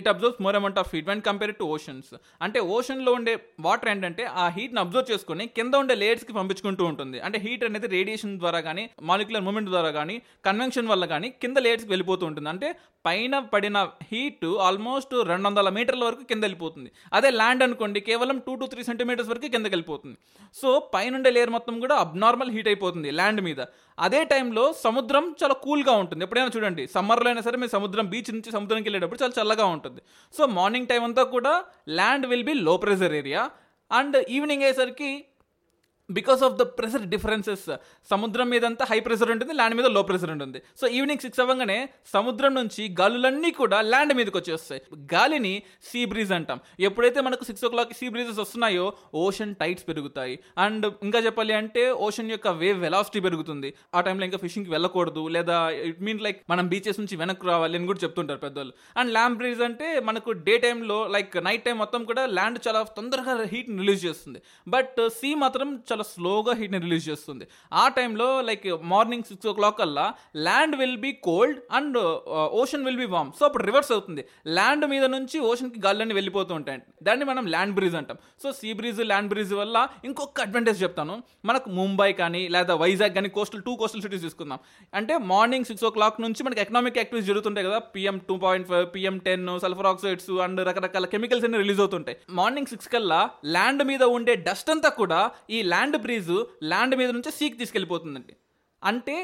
it 0.02 0.10
observes 0.12 0.40
more 0.46 0.58
amount 0.60 0.80
of 0.82 0.90
heat 0.94 1.08
when 1.12 1.22
compare 1.30 1.54
to 1.60 1.66
oceans 1.76 2.12
అంటే 2.46 2.60
ఓషన్లో 2.76 3.12
ఉండే 3.20 3.34
వాటర్ 3.68 3.90
ఏంటంటే 3.94 4.24
ఆ 4.44 4.46
హీట్ని 4.58 4.82
అబ్జర్వ్ 4.84 5.10
చేసుకుని 5.14 5.46
కింద 5.60 5.74
ఉండే 5.84 5.96
లేయర్స్కి 6.04 6.36
పంపించుకుంటూ 6.40 6.84
ఉంటుంది 6.92 7.18
అంటే 7.28 7.38
హీట్ 7.46 7.66
అనేది 7.70 7.90
రేడియేషన్ 7.98 8.34
ద్వారా 8.44 8.60
కానీ 8.70 8.86
మాలిక్యులర్ 9.12 9.46
మూమెంట్ 9.48 9.70
ద్వారా 9.74 9.92
కానీ 10.00 10.18
కన్వెన్షన్ 10.50 10.90
వల్ల 10.94 11.06
కానీ 11.14 11.30
కింద 11.46 11.58
లేయర్స్కి 11.66 11.92
వెళ్ళిపోతూ 11.94 12.24
ఉంటుంది 12.30 12.50
అంటే 12.54 12.68
పైన 13.10 13.36
పడిన 13.54 13.80
హీట్ 14.12 14.46
ఆల్మోస్ట్ 14.68 15.12
రెండు 15.32 15.46
వందల 15.50 15.70
మీటర్ల 15.80 16.04
వరకు 16.10 16.24
కింద 16.30 16.42
వెళ్ళిపోతుంది 16.48 16.90
అదే 17.18 17.30
ల్యాండ్ 17.40 17.64
అనుకోండి 17.66 18.00
కేవలం 18.08 18.38
టూ 18.46 18.54
టు 18.60 18.66
త్రీ 18.72 18.82
సెంటీమీటర్స్ 18.88 19.30
వరకు 19.32 19.48
కిందకి 19.56 19.74
వెళ్ళిపోతుంది 19.76 20.18
సో 20.62 20.70
పైన 20.96 21.12
ఉండే 21.18 21.32
లేయర్ 21.36 21.52
మొత్తం 21.58 21.76
కూడా 21.84 21.96
అబ్నార్మల్ 22.04 22.52
హీట్ 22.56 22.70
అయిపోతుంది 22.72 23.10
ల్యాండ్ 23.20 23.42
మీద 23.48 23.62
అదే 24.06 24.22
టైంలో 24.32 24.64
సముద్రం 24.86 25.26
చాలా 25.42 25.56
కూల్గా 25.66 25.94
ఉంటుంది 26.04 26.24
ఎప్పుడైనా 26.26 26.52
చూడండి 26.56 26.84
సమ్మర్లో 26.96 27.30
అయినా 27.32 27.44
సరే 27.48 27.58
మీరు 27.62 27.74
సముద్రం 27.78 28.06
బీచ్ 28.14 28.32
నుంచి 28.38 28.50
సముద్రంకి 28.58 28.88
వెళ్ళేటప్పుడు 28.90 29.22
చాలా 29.24 29.34
చల్లగా 29.40 29.68
ఉంటుంది 29.76 30.02
సో 30.38 30.44
మార్నింగ్ 30.58 30.90
టైం 30.92 31.04
అంతా 31.10 31.26
కూడా 31.36 31.54
land 32.00 32.28
will 32.34 32.48
be 32.52 32.56
low 32.70 32.76
pressure 32.86 33.16
area 33.22 33.44
and 34.00 34.18
evening 34.38 34.66
అయ్యేసరికి 34.66 35.10
because 36.18 36.42
of 36.48 36.56
the 36.62 36.64
pressure 36.78 37.06
differences 37.14 37.66
సముద్రం 38.12 38.48
మీదంతా 38.54 38.84
హై 38.92 38.98
ప్రెషర్ 39.06 39.32
ఉంటుంది 39.34 39.54
ల్యాండ్ 39.60 39.76
మీద 39.80 39.88
లో 39.96 40.02
ప్రెషర్ 40.10 40.32
ఉంటుంది 40.34 40.60
సో 40.80 40.86
ఈవినింగ్ 40.98 41.24
సిక్స్ 41.26 41.42
అవ్వగానే 41.44 41.78
సముద్రం 42.16 42.52
నుంచి 42.60 42.84
గాలులన్నీ 43.00 43.50
కూడా 43.60 43.78
ల్యాండ్ 43.92 44.14
మీదకి 44.20 44.38
వచ్చేస్తాయి 44.40 44.82
గాలిని 45.14 45.54
సీ 45.90 46.02
బ్రీజ్ 46.12 46.34
అంటాం 46.38 46.60
ఎప్పుడైతే 46.88 47.20
మనకు 47.28 47.44
సిక్స్ 47.50 47.66
ఓ 47.70 47.72
క్లాక్ 47.76 47.94
సీ 48.00 48.08
బ్రీజెస్ 48.16 48.40
వస్తున్నాయో 48.44 48.86
ఓషన్ 49.24 49.54
టైట్స్ 49.62 49.88
పెరుగుతాయి 49.90 50.36
అండ్ 50.66 50.86
ఇంకా 51.08 51.22
చెప్పాలి 51.28 51.56
అంటే 51.62 51.86
ఓషన్ 52.08 52.30
యొక్క 52.36 52.48
వేవ్ 52.62 52.80
వెలాసిటీ 52.86 53.20
పెరుగుతుంది 53.28 53.72
ఆ 53.98 54.02
టైంలో 54.08 54.26
ఇంకా 54.30 54.42
ఫిషింగ్కి 54.46 54.74
వెళ్ళకూడదు 54.76 55.24
లేదా 55.38 55.58
ఇట్ 55.90 56.02
మీన్ 56.10 56.22
లైక్ 56.28 56.40
మనం 56.54 56.66
బీచెస్ 56.74 57.02
నుంచి 57.04 57.16
వెనక్కి 57.24 57.48
రావాలి 57.52 57.76
అని 57.80 57.90
కూడా 57.94 58.02
చెప్తుంటారు 58.06 58.42
పెద్దవాళ్ళు 58.46 58.76
అండ్ 59.00 59.12
ల్యాండ్ 59.18 59.38
బ్రీజ్ 59.42 59.64
అంటే 59.70 59.88
మనకు 60.12 60.30
డే 60.50 60.56
టైంలో 60.68 61.00
లైక్ 61.18 61.36
నైట్ 61.50 61.66
టైం 61.68 61.78
మొత్తం 61.84 62.02
కూడా 62.12 62.26
ల్యాండ్ 62.38 62.60
చాలా 62.68 62.82
తొందరగా 63.00 63.34
హీట్ 63.56 63.70
రిలీజ్ 63.84 64.02
చేస్తుంది 64.08 64.40
బట్ 64.76 64.98
సీ 65.20 65.30
మాత్రం 65.46 65.68
చాలా 65.96 66.08
స్లోగా 66.16 66.54
హీట్ని 66.60 66.80
రిలీజ్ 66.86 67.06
చేస్తుంది 67.10 67.46
ఆ 67.82 67.84
టైంలో 67.98 68.26
లైక్ 68.48 68.64
మార్నింగ్ 68.94 69.26
సిక్స్ 69.28 69.48
ఓ 69.52 69.52
క్లాక్ 69.60 69.78
అలా 69.86 70.06
land 70.48 70.76
will 70.82 70.98
be 71.06 71.12
cold 71.28 71.60
and 71.78 71.98
ocean 72.62 72.84
will 72.88 72.98
be 73.02 73.08
warm 73.14 73.30
so 73.38 73.44
అప్పుడు 73.48 73.64
రివర్స్ 73.70 73.92
అవుతుంది 73.96 74.22
ల్యాండ్ 74.58 74.86
మీద 74.94 75.06
నుంచి 75.14 75.38
ఓషన్కి 75.50 75.80
గాల్లన్నీ 75.86 76.16
వెళ్ళిపోతూ 76.18 76.52
ఉంటాయి 76.60 76.80
దాన్ని 77.10 77.28
మనం 77.32 77.44
ల్యాండ్ 77.54 77.76
బ్రీజ్ 77.78 77.96
అంటాం 78.00 78.18
so 78.44 78.50
sea 78.60 78.72
breeze 78.80 79.00
land 79.12 79.32
breeze 79.34 79.54
వల్ల 79.62 79.78
ఇంకొక 80.10 80.42
అడ్వాంటేజ్ 80.48 80.82
చెప్తాను 80.86 81.16
మనకు 81.52 81.70
ముంబై 81.80 82.10
కానీ 82.22 82.42
లేదా 82.56 82.76
వైజాగ్ 82.84 83.14
కానీ 83.20 83.32
కోస్టల్ 83.38 83.64
టూ 83.70 83.76
కోస్టల్ 83.84 84.04
సిటీస్ 84.08 84.24
తీసుకుందాం 84.28 84.60
అంటే 85.02 85.14
మార్నింగ్ 85.34 85.70
సిక్స్ 85.72 85.86
ఓ 85.92 85.94
క్లాక్ 86.00 86.20
నుంచి 86.26 86.42
మనకి 86.48 86.64
ఎకనామిక్ 86.66 87.00
యాక్టివిటీస్ 87.02 87.30
జరుగుతుంటాయి 87.32 87.68
కదా 87.70 87.80
PM 87.96 88.20
two 88.32 88.38
point 88.46 88.68
five 88.74 88.86
PM 88.98 89.18
ten 89.30 89.48
sulphur 89.66 89.90
oxides 89.94 90.30
and 90.48 90.62
రకరకాల 90.72 91.06
కెమికల్స్ 91.16 91.48
అన్ని 91.50 91.62
రిలీజ్ 91.64 91.82
అవుతుంటాయి 91.86 92.20
మార్నింగ్ 92.42 92.72
సిక్స్ 92.76 92.92
కల్లా 92.96 93.22
ల్యాండ్ 93.58 93.86
మీద 93.94 94.04
ఉండే 94.18 94.36
డస్ట్ 94.50 94.72
అంతా 94.76 94.92
కూడా 95.02 95.22
ఈ 95.56 95.60
ల్యాండ్ 95.72 95.85
ల్యాండ్ 95.86 96.04
బ్రిడ్జ్ 96.06 96.30
ల్యాండ్ 96.72 96.94
మీద 97.00 97.10
నుంచి 97.16 97.32
సీకి 97.38 97.58
తీసుకెళ్ళిపోతుందండి 97.60 98.34
అంటే 98.90 99.16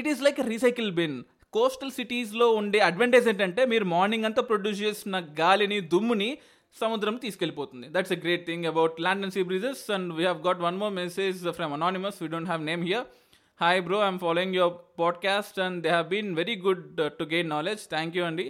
it 0.00 0.08
is 0.10 0.20
like 0.26 0.40
recycle 0.52 0.90
bin 0.98 1.14
coastal 1.56 1.92
సిటీస్లో 1.98 2.46
ఉండే 2.58 2.78
అడ్వాంటేజ్ 2.88 3.26
ఏంటంటే 3.32 3.62
మీరు 3.72 3.86
మార్నింగ్ 3.94 4.26
అంతా 4.28 4.42
ప్రొడ్యూస్ 4.50 4.78
చేసిన 4.86 5.16
గాలిని 5.40 5.78
దుమ్ముని 5.92 6.28
సముద్రం 6.82 7.14
తీసుకెళ్ళిపోతుంది 7.24 7.86
that's 7.94 8.14
a 8.16 8.18
great 8.24 8.44
thing 8.50 8.66
about 8.72 8.94
land 9.06 9.24
and 9.26 9.34
sea 9.36 9.42
breezes 9.52 9.82
and 9.96 10.08
we 10.18 10.22
have 10.26 10.40
got 10.46 10.60
one 10.66 10.76
more 10.82 10.92
message 11.00 11.40
from 11.58 11.72
anonymous 11.78 12.18
we 12.24 12.28
don't 12.34 12.50
have 12.52 12.64
name 12.70 12.84
here 12.90 13.06
hi 13.64 13.80
bro 13.88 13.98
I'm 14.08 14.20
following 14.26 14.56
your 14.60 14.74
podcast 15.02 15.58
and 15.66 15.78
they 15.86 15.90
have 15.94 16.08
been 16.16 16.30
very 16.40 16.56
good 16.66 16.84
to 17.20 17.26
gain 17.34 17.50
knowledge 17.56 17.84
thank 17.94 18.16
you 18.20 18.24
అండి 18.30 18.46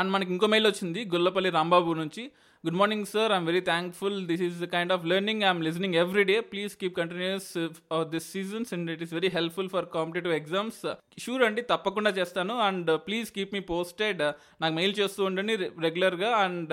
and 0.00 0.10
మనకి 0.16 0.30
ఇంకో 0.36 0.48
mail 0.54 0.68
వచ్చింది 0.72 1.00
గుల్లపల్లి 1.14 1.52
రాంబాబు 1.58 1.92
నుంచి 2.02 2.24
Good 2.64 2.74
morning, 2.74 3.00
sir. 3.10 3.26
I'm 3.32 3.44
very 3.44 3.60
thankful. 3.60 4.24
This 4.26 4.40
is 4.40 4.60
the 4.60 4.68
kind 4.68 4.92
of 4.92 5.04
learning 5.04 5.42
I'm 5.42 5.62
listening 5.62 5.96
every 5.96 6.24
day. 6.24 6.40
Please 6.42 6.76
keep 6.76 6.94
continuous 6.94 7.48
uh, 7.56 8.04
this 8.04 8.24
seasons, 8.24 8.72
and 8.72 8.88
it 8.88 9.02
is 9.02 9.10
very 9.10 9.30
helpful 9.38 9.68
for 9.68 9.82
competitive 9.94 10.30
exams. 10.30 10.84
Sure 11.24 11.42
అండి 11.48 11.62
తప్పకుండా 11.72 12.10
చేస్తాను 12.18 12.54
and 12.68 12.90
please 13.06 13.28
keep 13.36 13.52
me 13.56 13.60
posted 13.72 14.20
నాకు 14.62 14.72
mail 14.78 14.94
చేస్తూ 15.00 15.20
ఉండండి 15.28 15.54
రెగ్యులర్గా 15.86 16.30
and 16.44 16.72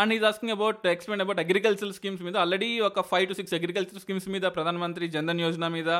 and 0.00 0.12
is 0.16 0.24
asking 0.30 0.54
about 0.56 0.82
explain 0.94 1.22
about 1.24 1.40
agriculture 1.44 1.92
schemes 1.98 2.22
మీద 2.28 2.36
already 2.44 2.70
ఒక 2.88 3.04
five 3.12 3.26
to 3.30 3.36
six 3.40 3.54
agriculture 3.60 4.00
schemes 4.04 4.28
మీద 4.36 4.46
ప్రధానమంత్రి 4.56 5.08
జన్ధన్ 5.16 5.42
యోజన 5.46 5.68
మీద 5.76 5.90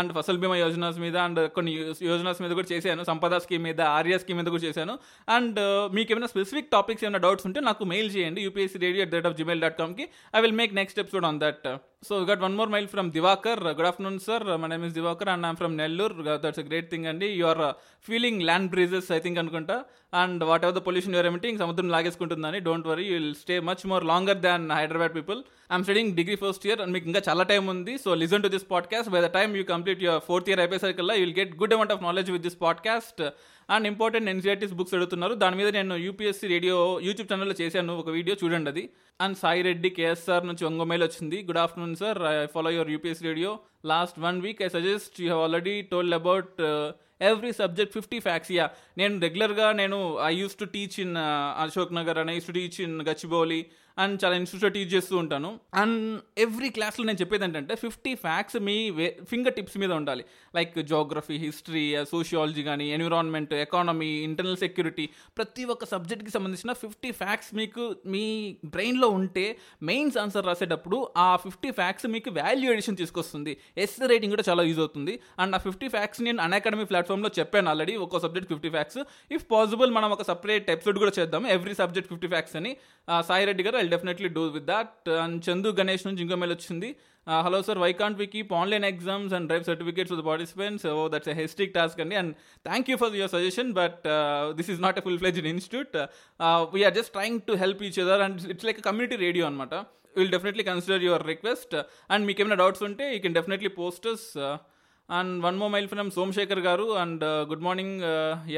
అండ్ 0.00 0.10
ఫసల్ 0.18 0.40
బీమా 0.42 0.56
యోజనాస్ 0.64 0.98
మీద 1.04 1.16
అండ్ 1.26 1.40
కొన్ని 1.58 1.72
యోజనాస్ 2.10 2.40
మీద 2.44 2.52
కూడా 2.58 2.68
చేశాను 2.74 3.04
సంపద 3.10 3.38
స్కీమ్ 3.46 3.64
మీద 3.68 3.80
ఆర్య 3.98 4.18
స్కీమ్ 4.24 4.38
మీద 4.40 4.50
కూడా 4.56 4.64
చేశాను 4.68 4.96
అండ్ 5.36 5.60
మీకు 5.98 6.10
ఏమైనా 6.16 6.30
స్పెసిఫిక్ 6.34 6.68
టాపిక్స్ 6.76 7.04
ఏమైనా 7.06 7.22
డౌట్స్ 7.28 7.46
ఉంటే 7.50 7.62
నాకు 7.70 7.84
మెయిల్ 7.94 8.10
చేయండి 8.16 8.42
UPSC 8.48 8.80
radio 8.88 9.04
at 9.06 9.12
the 9.14 9.16
rate 9.20 9.30
of 9.32 9.38
Gmail 9.40 9.62
dot 9.66 9.78
కామ్కి 9.82 10.06
I 10.36 10.40
will 10.46 10.58
make 10.62 10.74
next 10.80 10.96
steps 10.98 11.16
on 11.32 11.40
that 11.44 11.66
so 12.08 12.14
we 12.18 12.24
got 12.28 12.42
one 12.44 12.54
more 12.58 12.70
mail 12.74 12.86
from 12.92 13.08
Diwakar 13.14 13.60
good 13.78 13.88
afternoon 13.88 14.16
sir 14.26 14.44
my 14.60 14.68
name 14.72 14.84
is 14.86 14.94
Diwakar 14.98 15.28
and 15.32 15.44
I'm 15.48 15.58
from 15.58 15.74
Nellore 15.80 16.22
that's 16.44 16.60
a 16.62 16.64
great 16.68 16.86
thing 16.92 17.06
అండి 17.10 17.26
your 17.40 17.60
feeling 18.06 18.38
land 18.48 18.68
breezes 18.74 19.08
I 19.16 19.18
think 19.24 19.38
అనుకుంటా 19.42 19.76
and 20.20 20.42
whatever 20.66 20.76
the 20.78 20.82
pollution 20.86 21.14
your 21.16 21.28
ఏమిటి 21.30 21.48
సముద్రం 21.62 21.88
లాగేసుకుంటుందని 21.96 22.60
don't 22.68 22.86
worry 22.92 23.04
you 23.10 23.16
will 23.18 23.34
stay 23.42 23.56
much 23.70 23.84
more 23.92 24.06
longer 24.12 24.40
than 24.46 24.64
Hyderabad 24.78 25.14
people 25.18 25.40
I'm 25.72 25.84
studying 25.88 26.12
degree 26.20 26.36
first 26.44 26.64
year 26.68 26.80
and 26.84 26.92
మీకు 26.96 27.06
ఇంకా 27.10 27.22
చాలా 27.28 27.44
time 27.52 27.66
ఉంది 27.74 27.92
so 28.04 28.10
listen 28.22 28.44
to 28.46 28.50
this 28.56 28.66
podcast 28.74 29.10
by 29.16 29.20
the 29.26 29.30
time 29.38 29.52
you 29.60 29.64
complete 29.74 30.02
your 30.06 30.22
fourth 30.30 30.48
year 30.52 30.62
అయిపోయే 30.64 30.82
సైకిల్లో 30.86 31.16
you 31.20 31.24
will 31.26 31.36
get 31.42 31.52
good 31.62 31.74
amount 31.78 31.94
knowledge 32.08 32.32
with 32.36 32.46
this 32.48 32.58
and 33.74 33.86
important 33.90 34.28
NCERTs 34.32 34.72
books 34.78 34.94
అడుగుతున్నారు 34.96 35.34
దాని 35.42 35.56
మీద 35.60 35.68
నేను 35.76 35.94
యూపీఎస్సీ 36.04 36.46
రేడియో 36.52 36.76
యూట్యూబ్ 37.06 37.28
ఛానల్లో 37.32 37.56
చేశాను 37.62 37.92
ఒక 38.02 38.10
వీడియో 38.16 38.34
చూడండి 38.42 38.70
అది 38.72 38.84
అండ్ 39.24 39.36
సాయి 39.42 39.62
రెడ్డి 39.68 39.90
కేఎస్ఆర్ 39.98 40.46
నుంచి 40.48 40.64
ఒంగోమేల్ 40.70 41.04
వచ్చింది 41.08 41.38
good 41.48 41.60
afternoon 41.64 41.94
sir 42.02 42.20
I 42.32 42.34
follow 42.54 42.70
your 42.76 42.90
UPSC 42.94 43.24
radio 43.30 43.52
last 43.92 44.18
one 44.26 44.38
week 44.46 44.62
I 44.66 44.70
suggest 44.76 45.18
you 45.24 45.28
have 45.30 45.42
already 45.46 45.74
told 45.92 46.16
about 46.20 46.56
every 47.30 47.52
subject 47.62 47.94
fifty 47.98 48.18
facts 48.26 48.52
yeah 48.58 48.66
నేను 49.00 49.14
రెగ్యులర్గా 49.26 49.66
నేను 49.82 49.96
I 50.30 50.32
used 50.42 50.56
to 50.62 50.68
teach 50.76 50.96
in 51.04 51.14
Ashok 51.64 51.92
Nagar 52.00 52.20
and 52.20 52.30
I 52.32 52.36
used 52.38 52.50
to 52.50 52.56
teach 52.60 52.78
in 52.86 52.94
Gachibowli 53.10 53.60
and 54.02 54.14
చాలా 54.22 54.34
institute 54.40 54.76
use 54.80 54.92
చేస్తూ 54.96 55.14
ఉంటాను 55.22 55.48
and 55.80 56.04
every 56.44 56.68
క్లాస్లో 56.76 57.02
నేను 57.08 57.18
చెప్పేది 57.22 57.44
ఏంటంటే 57.46 57.74
ఫిఫ్టీ 57.84 58.12
ఫ్యాక్ట్స్ 58.24 58.56
మీ 58.68 58.76
ఫింగర్ 59.30 59.54
టిప్స్ 59.58 59.76
మీద 59.82 59.92
ఉండాలి 60.00 60.22
లైక్ 60.56 60.76
జోగ్రఫీ 60.92 61.36
హిస్టరీ 61.46 61.84
సోషియాలజీ 62.12 62.62
కానీ 62.68 62.86
ఎన్విరాన్మెంట్ 62.96 63.52
ఎకానమీ 63.66 64.10
ఇంటర్నల్ 64.28 64.58
సెక్యూరిటీ 64.64 65.06
ప్రతి 65.38 65.64
ఒక్క 65.74 65.86
సబ్జెక్ట్కి 65.94 66.32
సంబంధించిన 66.36 66.74
ఫిఫ్టీ 66.84 67.10
ఫ్యాక్ట్స్ 67.20 67.52
మీకు 67.60 67.84
మీ 68.14 68.24
బ్రెయిన్లో 68.76 69.10
ఉంటే 69.18 69.44
మెయిన్స్ 69.90 70.18
ఆన్సర్ 70.24 70.48
రాసేటప్పుడు 70.50 71.00
ఆ 71.26 71.28
ఫిఫ్టీ 71.44 71.68
ఫ్యాక్ట్స్ 71.80 72.08
మీకు 72.14 72.32
వాల్యూ 72.40 72.70
ఎడిషన్ 72.76 72.98
తీసుకొస్తుంది 73.02 73.54
ఎస్ 73.86 73.98
రేటింగ్ 74.14 74.34
కూడా 74.36 74.46
చాలా 74.50 74.64
యూజ్ 74.70 74.82
అవుతుంది 74.86 75.16
అండ్ 75.42 75.54
ఆ 75.60 75.62
ఫిఫ్టీ 75.68 75.86
ఫ్యాక్ట్స్ 75.96 76.22
నేను 76.28 76.46
అకాడమీ 76.60 76.86
ప్లాట్ఫామ్లో 76.94 77.30
చెప్పాను 77.40 77.68
ఆల్రెడీ 77.74 77.92
ఒక 78.06 78.18
subject 78.26 78.48
fifty 78.54 78.70
facts 78.78 79.00
if 79.36 79.44
possible 79.54 79.90
మనం 79.98 80.10
ఒక 80.18 80.22
సపరేట్ 80.32 80.66
ఎపిసోడ్ 80.76 80.96
కూడా 81.04 81.12
చేద్దాం 81.20 81.42
ఎవ్రీ 81.58 81.74
సబ్జెక్ట్ 81.82 82.08
ఫిఫ్టీ 82.14 82.28
ఫ్యాక్ట్స్ 82.34 82.56
అని 82.60 82.72
సాయి 83.28 83.44
రెడ్డి 83.50 83.62
గారు 83.66 83.76
definitely 83.94 84.28
do 84.38 84.42
with 84.56 84.66
that 84.72 84.94
and 85.22 85.38
Chandu 85.46 85.68
Ganesh 85.80 86.04
నుంచి 86.08 86.20
ఇంకో 86.24 86.36
మేల్ 86.42 86.52
వచ్చింది 86.56 86.88
hello 87.46 87.58
sir 87.68 87.78
why 87.82 87.90
can't 88.00 88.18
we 88.22 88.26
keep 88.34 88.50
online 88.60 88.84
exams 88.92 89.32
and 89.36 89.46
drive 89.50 89.64
certificates 89.70 90.12
for 90.14 90.22
participants 90.30 90.84
oh 90.92 91.00
that's 91.14 91.30
a 91.32 91.34
hectic 91.40 91.72
task 91.76 92.00
అండి 92.04 92.16
and 92.20 92.32
thank 92.68 92.86
you 92.90 92.96
for 93.02 93.14
your 93.20 93.32
suggestion 93.36 93.70
but 93.80 94.04
this 94.58 94.70
is 94.74 94.80
not 94.86 94.98
a 95.00 95.04
full 95.06 95.18
fledged 95.22 95.48
institute 95.54 95.96
we're 96.74 96.96
just 97.00 97.12
trying 97.18 97.40
to 97.50 97.54
help 97.64 97.82
each 97.88 98.00
other 98.06 98.22
and 98.26 98.40
it's 98.54 98.66
like 98.68 98.80
community 98.88 99.18
radio 99.26 99.46
అనమాట 99.50 99.74
will 100.18 100.32
definitely 100.36 100.64
consider 100.70 101.02
your 101.08 101.24
request 101.32 101.74
and 102.14 102.24
మీకు 102.28 102.40
ఏమైనా 102.44 102.58
doubts 102.62 102.84
ఉంటే 102.90 103.04
you 103.16 103.20
can 103.26 103.36
definitely 103.38 103.72
posters 103.80 104.26
and 105.18 105.32
one 105.48 105.56
more 105.60 105.68
mail 105.74 105.88
from 105.92 106.10
Somashekar 106.18 106.62
గారు 106.68 106.86
and 107.02 107.22
good 107.50 107.64
morning 107.68 107.96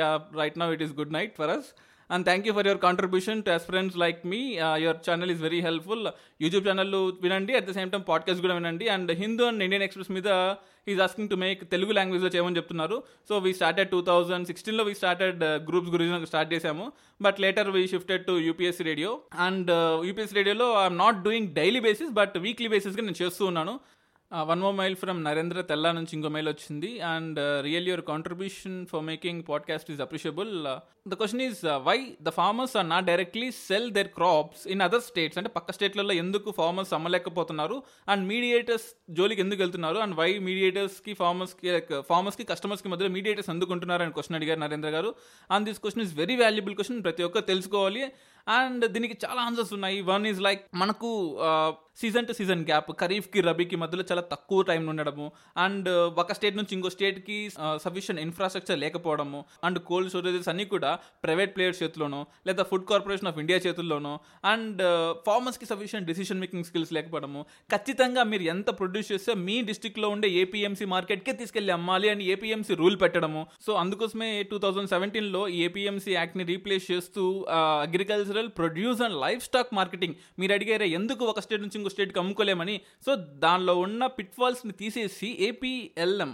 yeah 0.01 0.09
right 0.43 0.59
now 0.63 0.69
it 0.77 0.85
is 0.87 0.95
good 1.01 1.15
night 1.19 1.35
for 1.41 1.53
us 1.57 1.69
and 2.15 2.25
thank 2.29 2.47
you 2.49 2.53
for 2.57 2.67
your 2.69 2.81
contribution 2.87 3.41
to 3.47 3.53
friends 3.69 3.97
like 4.03 4.19
me 4.33 4.41
your 4.85 4.99
channel 5.07 5.31
is 5.35 5.41
very 5.47 5.61
helpful 5.69 6.05
YouTube 6.45 6.65
channel 6.69 6.95
వినండి 7.25 7.53
at 7.61 7.67
the 7.71 7.75
same 7.79 7.91
time 7.93 8.03
podcast 8.11 8.43
కూడా 8.47 8.55
వినండి 8.59 8.87
and 8.97 9.11
Hindu 9.23 9.45
and 9.51 9.65
Indian 9.67 9.85
Express 9.87 10.13
మీద 10.17 10.29
is 10.93 11.01
asking 11.07 11.31
to 11.33 11.37
make 11.45 11.61
Telugu 11.75 11.93
లాంగ్వేజ్లో 11.99 12.31
చేయమని 12.35 12.57
చెప్తున్నారు 12.61 12.97
so 13.29 13.35
we 13.47 13.51
started 13.61 13.91
two 13.95 14.01
thousand 14.11 14.47
సిక్స్టీన్లో 14.51 14.85
we 14.91 14.95
started 15.01 15.43
groups 15.69 15.93
గురించి 15.95 16.31
start 16.33 16.51
చేశాము 16.55 16.87
but 17.27 17.39
later 17.45 17.71
we 17.77 17.83
shifted 17.95 18.25
to 18.29 18.35
UPSC 18.49 18.87
radio 18.91 19.13
and 19.49 19.71
UPSC 20.09 20.37
రేడియోలో 20.41 20.69
I'm 20.83 21.01
not 21.05 21.19
doing 21.29 21.51
daily 21.63 21.83
basis 21.89 22.13
but 22.21 22.37
weekly 22.49 22.71
బేసిస్గా 22.77 23.05
నేను 23.09 23.21
చేస్తూ 23.25 23.43
ఉన్నాను 23.53 23.75
one 24.49 24.61
more 24.65 24.69
mail 24.79 24.95
from 25.01 25.19
Narendra 25.27 25.63
తెల్లా 25.71 25.91
నుంచి 25.97 26.13
ఇంకో 26.17 26.29
మైల్ 26.35 26.49
వచ్చింది 26.51 26.91
and 27.15 27.39
real 27.67 27.89
your 27.91 28.03
contribution 28.11 28.77
for 28.91 29.03
making 29.09 29.43
podcast 29.51 29.89
is 29.95 30.01
appreciable 30.05 30.53
the 31.11 31.15
question 31.21 31.43
is 31.49 31.61
why 31.89 31.97
the 32.29 32.33
farmers 32.39 32.75
are 32.81 32.87
not 32.93 33.07
directly 33.11 33.47
sell 33.67 33.89
their 33.97 34.11
crops 34.17 34.63
in 34.75 34.83
other 34.87 35.05
states 35.09 35.39
అంటే 35.41 35.51
పక్క 35.57 35.75
స్టేట్లలో 35.79 36.15
ఎందుకు 36.23 36.51
farmers 36.61 36.93
అమ్మలేకపోతున్నారు 36.99 37.77
and 38.15 38.25
mediators 38.33 38.89
జోలికి 39.19 39.43
ఎందుకు 39.45 39.61
వెళ్తున్నారు 39.65 40.01
and 40.05 40.17
why 40.21 40.31
మీడియేటర్స్కి 40.49 41.15
ఫార్మర్స్కి 41.23 41.69
ఫార్మర్స్కి 42.11 42.47
కస్టమర్స్కి 42.53 42.91
మధ్యలో 42.95 43.13
మీడియేటర్స్ 43.19 43.51
ఎందుకుంటున్నారు 43.57 44.05
అని 44.07 44.15
క్వశ్చన్ 44.19 44.39
అడిగారు 44.41 44.63
Narendra 44.67 44.93
garu 44.97 45.13
and 45.57 45.67
this 45.71 45.83
question 45.85 46.05
is 46.07 46.15
very 46.23 46.37
valuable 46.45 46.77
question 46.81 47.03
ప్రతి 47.09 47.25
ఒక్కరు 47.29 47.47
తెలుసుకోవాలి 47.53 48.05
అండ్ 48.59 48.85
దీనికి 48.97 49.17
చాలా 49.25 49.41
ఆన్సర్స్ 49.49 49.73
ఉన్నాయి 49.77 49.99
వన్ 50.13 50.25
ఈజ్ 50.33 50.43
లైక్ 50.49 50.63
మనకు 50.83 51.09
సీజన్ 52.01 52.27
టు 52.29 52.33
సీజన్ 52.39 52.61
గ్యాప్ 52.69 52.87
ఖరీఫ్కి 53.01 53.41
రబీకి 53.47 53.77
మధ్యలో 53.81 54.05
చాలా 54.11 54.23
తక్కువ 54.31 54.61
టైం 54.69 54.83
ఉండడము 54.93 55.27
అండ్ 55.65 55.89
ఒక 56.23 56.33
స్టేట్ 56.39 56.57
నుంచి 56.59 56.73
ఇంకో 56.77 56.91
స్టేట్కి 56.95 57.37
సఫిషియంట్ 57.85 58.21
ఇన్ఫ్రాస్ట్రక్చర్ 58.27 58.79
లేకపోవడము 58.85 59.41
అండ్ 59.67 59.79
కోల్డ్ 59.89 60.09
స్టోరేజెస్ 60.13 60.49
అన్నీ 60.53 60.65
కూడా 60.75 60.91
ప్రైవేట్ 61.25 61.53
ప్లేయర్స్ 61.57 61.81
చేతిలోనో 61.83 62.21
లేదా 62.49 62.65
ఫుడ్ 62.71 62.87
కార్పొరేషన్ 62.91 63.29
ఆఫ్ 63.31 63.39
ఇండియా 63.43 63.59
చేతుల్లోనో 63.67 64.13
అండ్ 64.53 64.81
ఫార్మర్స్కి 65.27 65.69
సఫిషియంట్ 65.73 66.09
డిసిషన్ 66.13 66.41
మేకింగ్ 66.45 66.67
స్కిల్స్ 66.71 66.93
లేకపోవడము 66.99 67.43
ఖచ్చితంగా 67.75 68.25
మీరు 68.33 68.47
ఎంత 68.55 68.71
ప్రొడ్యూస్ 68.81 69.11
చేస్తే 69.13 69.35
మీ 69.47 69.59
డిస్టిక్లో 69.71 70.11
ఉండే 70.15 70.31
ఏపీఎంసీ 70.45 70.89
మార్కెట్కే 70.95 71.35
తీసుకెళ్ళి 71.43 71.75
అమ్మాలి 71.79 72.11
అని 72.15 72.25
ఏపీఎంసీ 72.37 72.75
రూల్ 72.83 72.99
పెట్టడము 73.05 73.45
సో 73.67 73.73
అందుకోసమే 73.83 74.31
టూ 74.53 74.59
థౌజండ్ 74.67 74.93
సెవెంటీన్లో 74.95 75.45
ఈ 75.57 75.61
ఏపీఎంసీ 75.69 76.13
యాక్ట్ని 76.21 76.47
రీప్లేస్ 76.55 76.87
చేస్తూ 76.95 77.25
agriculture 77.89 78.32
agricultural 78.33 78.51
produce 78.61 79.01
and 79.07 79.17
livestock 79.49 79.73
marketing 79.79 80.15
మీరు 80.41 80.53
అడిగారే 80.57 80.87
ఎందుకు 80.99 81.23
ఒక 81.33 81.41
స్టేట్ 81.47 81.63
నుంచి 81.65 81.79
ఇంకో 81.81 81.91
స్టేట్కి 81.95 82.21
అమ్ముకోలేమని 82.23 82.77
సో 83.07 83.15
దానిలో 83.45 83.75
ఉన్న 83.87 84.01
పిట్ఫాల్స్ని 84.19 84.75
తీసేసి 84.81 85.31
APLM 85.51 86.33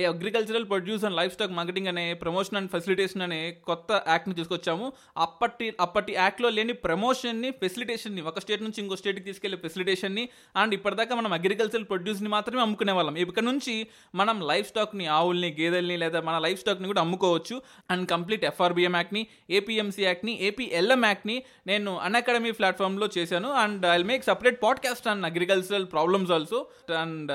A 0.00 0.02
agricultural 0.12 0.64
produce 0.70 1.02
and 1.06 1.16
livestock 1.34 1.52
marketing 1.58 1.88
అనే 1.92 2.04
ప్రమోషన్ 2.22 2.56
అండ్ 2.58 2.70
ఫెసిలిటేషన్ 2.74 3.22
అనే 3.26 3.38
కొత్త 3.68 3.90
యాక్ట్ని 4.12 4.34
తీసుకొచ్చాము 4.38 4.86
అప్పటి 5.26 5.66
అప్పటి 5.84 6.12
యాక్ట్లో 6.22 6.48
లేని 6.56 6.74
ప్రమోషన్ని 6.86 7.50
ఫెసిలిటేషన్ని 7.62 8.22
ఒక 8.30 8.40
స్టేట్ 8.44 8.62
నుంచి 8.66 8.78
ఇంకో 8.84 8.96
స్టేట్కి 9.00 9.24
తీసుకెళ్లే 9.30 9.58
ఫెసిలిటేషన్ని 9.64 10.24
అండ్ 10.62 10.74
ఇప్పటిదాకా 10.78 11.14
మనం 11.20 11.32
అగ్రికల్చరల్ 11.38 11.88
ప్రొడ్యూస్ని 11.92 12.32
మాత్రమే 12.36 12.62
అమ్ముకునే 12.66 12.94
వాళ్ళం 13.00 13.16
ఇక్కడ 13.24 13.46
నుంచి 13.50 13.74
మనం 14.22 14.36
లైఫ్ 14.52 14.68
స్టాక్ని 14.72 15.06
ఆవుల్ని 15.18 15.50
గేదెల్ని 15.60 15.96
లేదా 16.04 16.20
మన 16.28 16.36
లైఫ్ 16.46 16.60
స్టాక్ని 16.64 16.90
కూడా 16.92 17.02
అమ్ముకోవచ్చు 17.06 17.58
అండ్ 17.94 18.06
కంప్లీట్ 18.14 18.46
ఎఫ్ఆర్బిఎం 18.52 18.96
యాక్ట్ని 19.00 19.24
ఏపీఎంసీ 19.60 20.02
యాక్ట్ని 20.10 20.34
ఏపీఎల్ఎం 20.50 21.04
యాక్ట్ని 21.10 21.38
నేను 21.72 21.92
అన్అకాడమీ 22.08 22.50
ప్లాట్ఫామ్లో 22.62 23.08
చేశాను 23.18 23.50
and 23.64 23.86
I 23.96 23.98
make 24.14 24.26
separate 24.32 24.58
podcast 24.66 25.08
and 25.14 25.26
agricultural 25.32 25.88
problems 25.96 26.32
also 26.38 26.60
and 27.04 27.32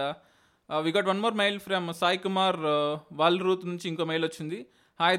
we 0.86 0.92
got 0.98 1.08
one 1.12 1.22
more 1.24 1.36
mail 1.42 1.58
from 1.66 1.88
Sai 2.02 2.20
Kumar 2.26 2.58
wall 3.20 3.40
రూత్ 3.48 3.64
నుంచి 3.70 3.86
ఇంకో 3.92 4.04
మెయిల్ 4.12 4.26
వచ్చింది 4.28 4.58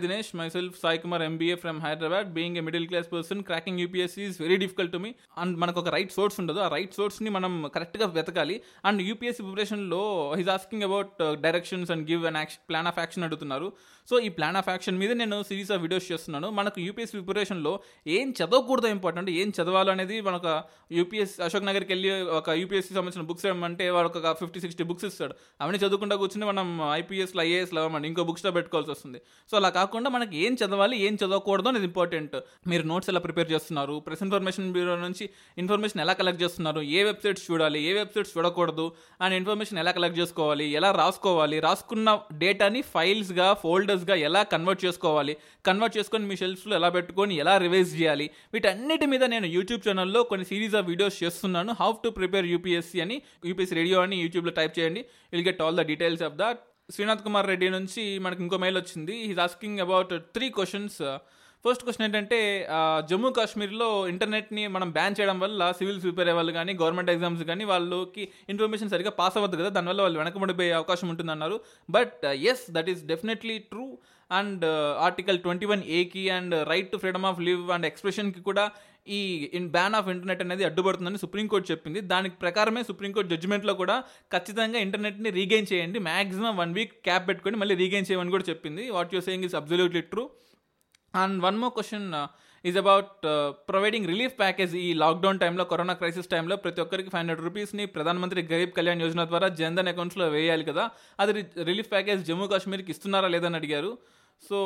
Dinesh 0.03 0.29
myself 0.55 0.75
Sai 0.83 0.99
Kumar 1.03 1.23
MBA 1.29 1.55
from 1.63 1.79
Hyderabad 1.85 2.29
being 2.37 2.59
a 2.61 2.63
middle 2.67 2.85
class 2.91 3.09
person 3.15 3.41
cracking 3.49 3.81
UPSC 3.83 4.23
is 4.31 4.37
very 4.45 4.57
difficult 4.63 4.91
to 4.95 4.99
me 5.05 5.11
and 5.43 5.55
మనకు 5.63 5.79
ఒక 5.83 5.91
right 5.95 6.13
source 6.17 6.37
ఉండదు 6.43 6.61
ఆ 6.67 6.69
right 6.75 6.93
సోర్స్ని 6.99 7.31
మనం 7.37 7.53
కరెక్ట్గా 7.77 8.07
వెతకాలి 8.17 8.57
అండ్ 8.89 9.01
యూపీఎస్సీ 9.09 9.43
ప్రిపరేషన్లో 9.47 10.03
he's 10.41 10.51
asking 10.57 10.85
about 10.89 11.19
directions 11.47 11.91
and 11.95 12.05
give 12.11 12.25
and 12.31 12.39
action 12.43 12.63
plan 12.73 12.89
of 12.91 13.01
action 13.03 13.25
అడుగుతున్నారు 13.29 13.71
సో 14.11 14.15
ఈ 14.27 14.31
ప్లాన్ 14.39 14.57
ఆఫ్ 14.61 14.69
యాక్షన్ 14.75 14.97
మీద 15.01 15.13
నేను 15.23 15.37
సిరీస్ 15.49 15.69
ఆఫ్ 15.75 15.83
వీడియోస్ 15.87 16.07
చేస్తున్నాను 16.13 16.49
మనకు 16.59 16.79
యూపీఎస్సీ 16.87 17.17
ప్రిపరేషన్లో 17.19 17.73
ఏం 18.19 18.27
చదవకూడదు 18.41 18.89
ఇంపార్టెంట్ 18.97 19.31
ఏం 19.43 19.51
చదవాలనేది 19.59 20.17
మనకు 20.29 20.55
యూపీఎస్ 20.99 21.35
అశోక్ 21.49 21.67
నగర్కి 21.71 21.93
వెళ్ళి 21.95 22.11
ఒక 22.39 22.51
యూపీఎస్సీ 22.63 22.95
సంబంధించిన 22.97 23.27
బుక్స్ 23.33 23.47
ఏమంటే 23.53 23.85
వాళ్ళకి 23.99 24.19
ఒక 24.23 24.33
ఫిఫ్టీ 24.43 24.61
సిక్స్టీ 24.67 24.85
బుక్స్ 24.93 25.07
ఇస్తాడు 25.11 25.37
అవన్నీ 25.63 25.81
చదువుకుంటా 25.87 26.19
కూర్చుని 26.23 26.49
మనం 26.53 26.69
ఐపీఎస్లో 27.01 27.43
ఐఏఎస్లో 27.51 27.81
అవ్వమండి 27.85 28.09
ఇంకో 28.13 28.27
బుక్స్లో 28.31 28.53
పెట్టుకోవాల్సి 28.61 28.93
వస్తుంది 28.97 29.21
సో 29.51 29.55
అలా 29.61 29.71
కాకుండా 29.79 30.09
మనకి 30.15 30.37
ఏం 30.47 30.53
చదవాలి 30.61 30.97
ఏం 31.07 31.15
చదవకూడదు 31.21 31.69
అనేది 31.71 31.87
ఇంపార్టెంట్ 31.91 32.35
మీరు 32.71 32.85
నోట్స్ 32.91 33.09
ఎలా 33.13 33.21
ప్రిపేర్ 33.27 33.49
చేస్తున్నారు 33.55 33.95
ప్రెస్ 34.07 34.23
ఇన్ఫర్మేషన్ 34.27 34.67
బ్యూరో 34.77 34.95
నుంచి 35.07 35.25
ఇన్ఫర్మేషన్ 35.63 36.01
ఎలా 36.05 36.15
కలెక్ట్ 36.21 36.41
చేస్తున్నారు 36.45 36.81
ఏ 36.99 37.03
వెబ్సైట్స్ 37.09 37.45
చూడాలి 37.49 37.81
ఏ 37.89 37.93
వెబ్సైట్స్ 38.01 38.33
చూడకూడదు 38.37 38.87
అండ్ 39.25 39.37
ఇన్ఫర్మేషన్ 39.41 39.81
ఎలా 39.83 39.93
కలెక్ట్ 39.99 40.19
చేసుకోవాలి 40.23 40.67
ఎలా 40.81 40.91
రాసుకోవాలి 41.01 41.59
రాసుకున్న 41.67 42.11
డేటాని 42.43 42.83
ఫైల్స్గా 42.95 43.49
ఫోల్డర్స్గా 43.65 44.17
ఎలా 44.31 44.43
కన్వర్ట్ 44.55 44.83
చేసుకోవాలి 44.87 45.35
కన్వర్ట్ 45.71 45.97
చేసుకొని 45.99 46.27
మీ 46.33 46.37
షెల్ఫ్లో 46.43 46.75
ఎలా 46.81 46.91
పెట్టుకొని 46.99 47.35
ఎలా 47.45 47.55
రివైజ్ 47.67 47.93
చేయాలి 48.01 48.29
వీటన్నిటి 48.55 49.07
మీద 49.15 49.25
నేను 49.37 49.49
యూట్యూబ్ 49.57 49.85
ఛానల్లో 49.89 50.23
కొన్ని 50.33 50.47
సిరీస్ 50.53 50.77
ఆఫ్ 50.81 50.89
వీడియోస్ 50.93 51.19
చేస్తున్నాను 51.25 51.73
హౌ 51.83 51.91
టు 52.05 52.09
ప్రిపేర్ 52.21 52.49
యూపీఎస్సీ 52.55 53.01
అని 53.07 53.19
యూపీఎస్సీ 53.51 53.77
రేడియో 53.81 53.99
అని 54.09 54.19
యూట్యూబ్లో 54.25 54.55
టైప్ 54.61 54.77
చేయండి 54.81 55.03
will 55.35 55.47
get 55.51 55.63
all 55.67 55.79
the 55.83 55.85
details 55.93 56.25
of 56.29 56.37
that 56.43 56.61
Srinath 56.95 57.23
Kumar 57.27 57.47
Reddy 57.51 57.67
నుంచి 57.75 58.03
మనకి 58.25 58.41
ఇంకో 58.45 58.57
మెయిల్ 58.65 58.77
వచ్చింది 58.81 59.15
he's 59.29 59.41
asking 59.47 59.83
about 59.85 60.13
three 60.35 60.47
questions 60.57 60.99
first 61.65 61.83
question 61.87 62.05
ఏంటంటే 62.07 62.39
జమ్మూ 63.11 63.29
కాశ్మీర్లో 63.39 63.89
ఇంటర్నెట్ని 64.13 64.63
మనం 64.77 64.89
బ్యాన్ 64.97 65.17
చేయడం 65.19 65.37
వల్ల 65.43 65.65
సివిల్ 65.79 66.01
ప్రిపేర్ 66.05 66.29
అయ్యే 66.31 66.37
వాళ్ళు 66.39 66.53
కానీ 66.57 66.73
గవర్నమెంట్ 66.81 67.13
ఎగ్జామ్స్ 67.15 67.43
కానీ 67.51 67.65
వాళ్ళకి 67.73 68.23
ఇన్ఫర్మేషన్ 68.53 68.91
సరిగా 68.95 69.13
పాస్ 69.21 69.37
అవ్వద్దు 69.41 69.59
కదా 69.61 69.71
దానివల్ల 69.77 70.01
వాళ్ళు 70.07 70.19
వెనకబడిపోయే 70.23 70.73
అవకాశం 70.81 71.09
ఉంటుందన్నారు 71.13 71.59
but 71.97 72.25
yes 72.53 72.65
that 72.79 72.91
is 72.95 73.03
definitely 73.13 73.57
true 73.73 73.87
and 74.41 74.65
article 75.07 75.39
twenty 75.45 75.67
one 75.73 75.83
ఏకి 76.01 76.25
and 76.39 76.55
right 76.73 76.91
to 76.95 76.99
freedom 77.05 77.27
of 77.31 77.41
live 77.49 77.63
and 77.77 77.87
ఎక్స్ప్రెషన్కి 77.93 78.43
కూడా 78.51 78.65
ఈ 79.17 79.21
ఇన్ 79.59 79.69
బ్యాన్ 79.77 79.95
ఆఫ్ 79.99 80.09
ఇంటర్నెట్ 80.13 80.43
అనేది 80.45 80.65
అడ్డుపడుతుందని 80.69 81.21
సుప్రీంకోర్టు 81.25 81.67
చెప్పింది 81.73 82.01
దానికి 82.13 82.37
ప్రకారమే 82.45 82.83
సుప్రీంకోర్టు 82.91 83.31
జడ్జిమెంట్లో 83.33 83.73
కూడా 83.81 83.97
ఖచ్చితంగా 84.35 84.79
ఇంటర్నెట్ని 84.87 85.31
రీగైన్ 85.39 85.67
చేయండి 85.73 85.99
మ్యాక్సిమం 86.11 86.55
వన్ 86.61 86.75
వీక్ 86.79 86.93
క్యాప్ 87.09 87.25
పెట్టుకొని 87.31 87.57
మళ్ళీ 87.63 87.77
రీగైన్ 87.83 88.07
చేయమని 88.11 88.33
కూడా 88.37 88.47
చెప్పింది 88.51 88.85
what 88.99 89.13
you 89.17 89.23
saying 89.29 89.47
is 89.49 89.57
absolutely 89.61 90.03
true 90.13 90.25
and 91.23 91.39
one 91.47 91.59
more 91.63 91.75
question 91.79 92.07
is 92.71 92.79
about 92.85 93.11
providing 93.71 94.07
relief 94.13 94.35
package 94.45 94.73
ఈ 94.85 94.89
లాక్డౌన్ 95.03 95.39
టైంలో 95.43 95.65
కరోనా 95.73 95.95
క్రైసిస్ 96.01 96.29
టైంలో 96.35 96.55
ప్రతి 96.65 96.81
ఒక్కరికి 96.85 97.11
ఫైవ్ 97.15 97.21
హండ్రెడ్ 97.23 97.43
రూపీస్ని 97.47 97.85
ప్రధానమంత్రి 97.97 98.43
గరీబ్ 98.53 98.75
కళ్యాణ్ 98.79 99.03
యోజన 99.05 99.23
ద్వారా 99.33 99.47
జన్ధన్ 99.61 99.91
అకౌంట్స్లో 99.93 100.27
వేయాలి 100.37 100.67
కదా 100.73 100.85
అది 101.23 101.33
రిలీఫ్ 101.71 101.91
ప్యాకేజ్ 101.95 102.23
జమ్మూ 102.29 102.47
కాశ్మీర్కి 102.55 102.93
ఇస్తున్నారా 102.97 103.31
లేదని 103.37 103.59
అడిగారు 103.63 103.91
so 104.49 104.59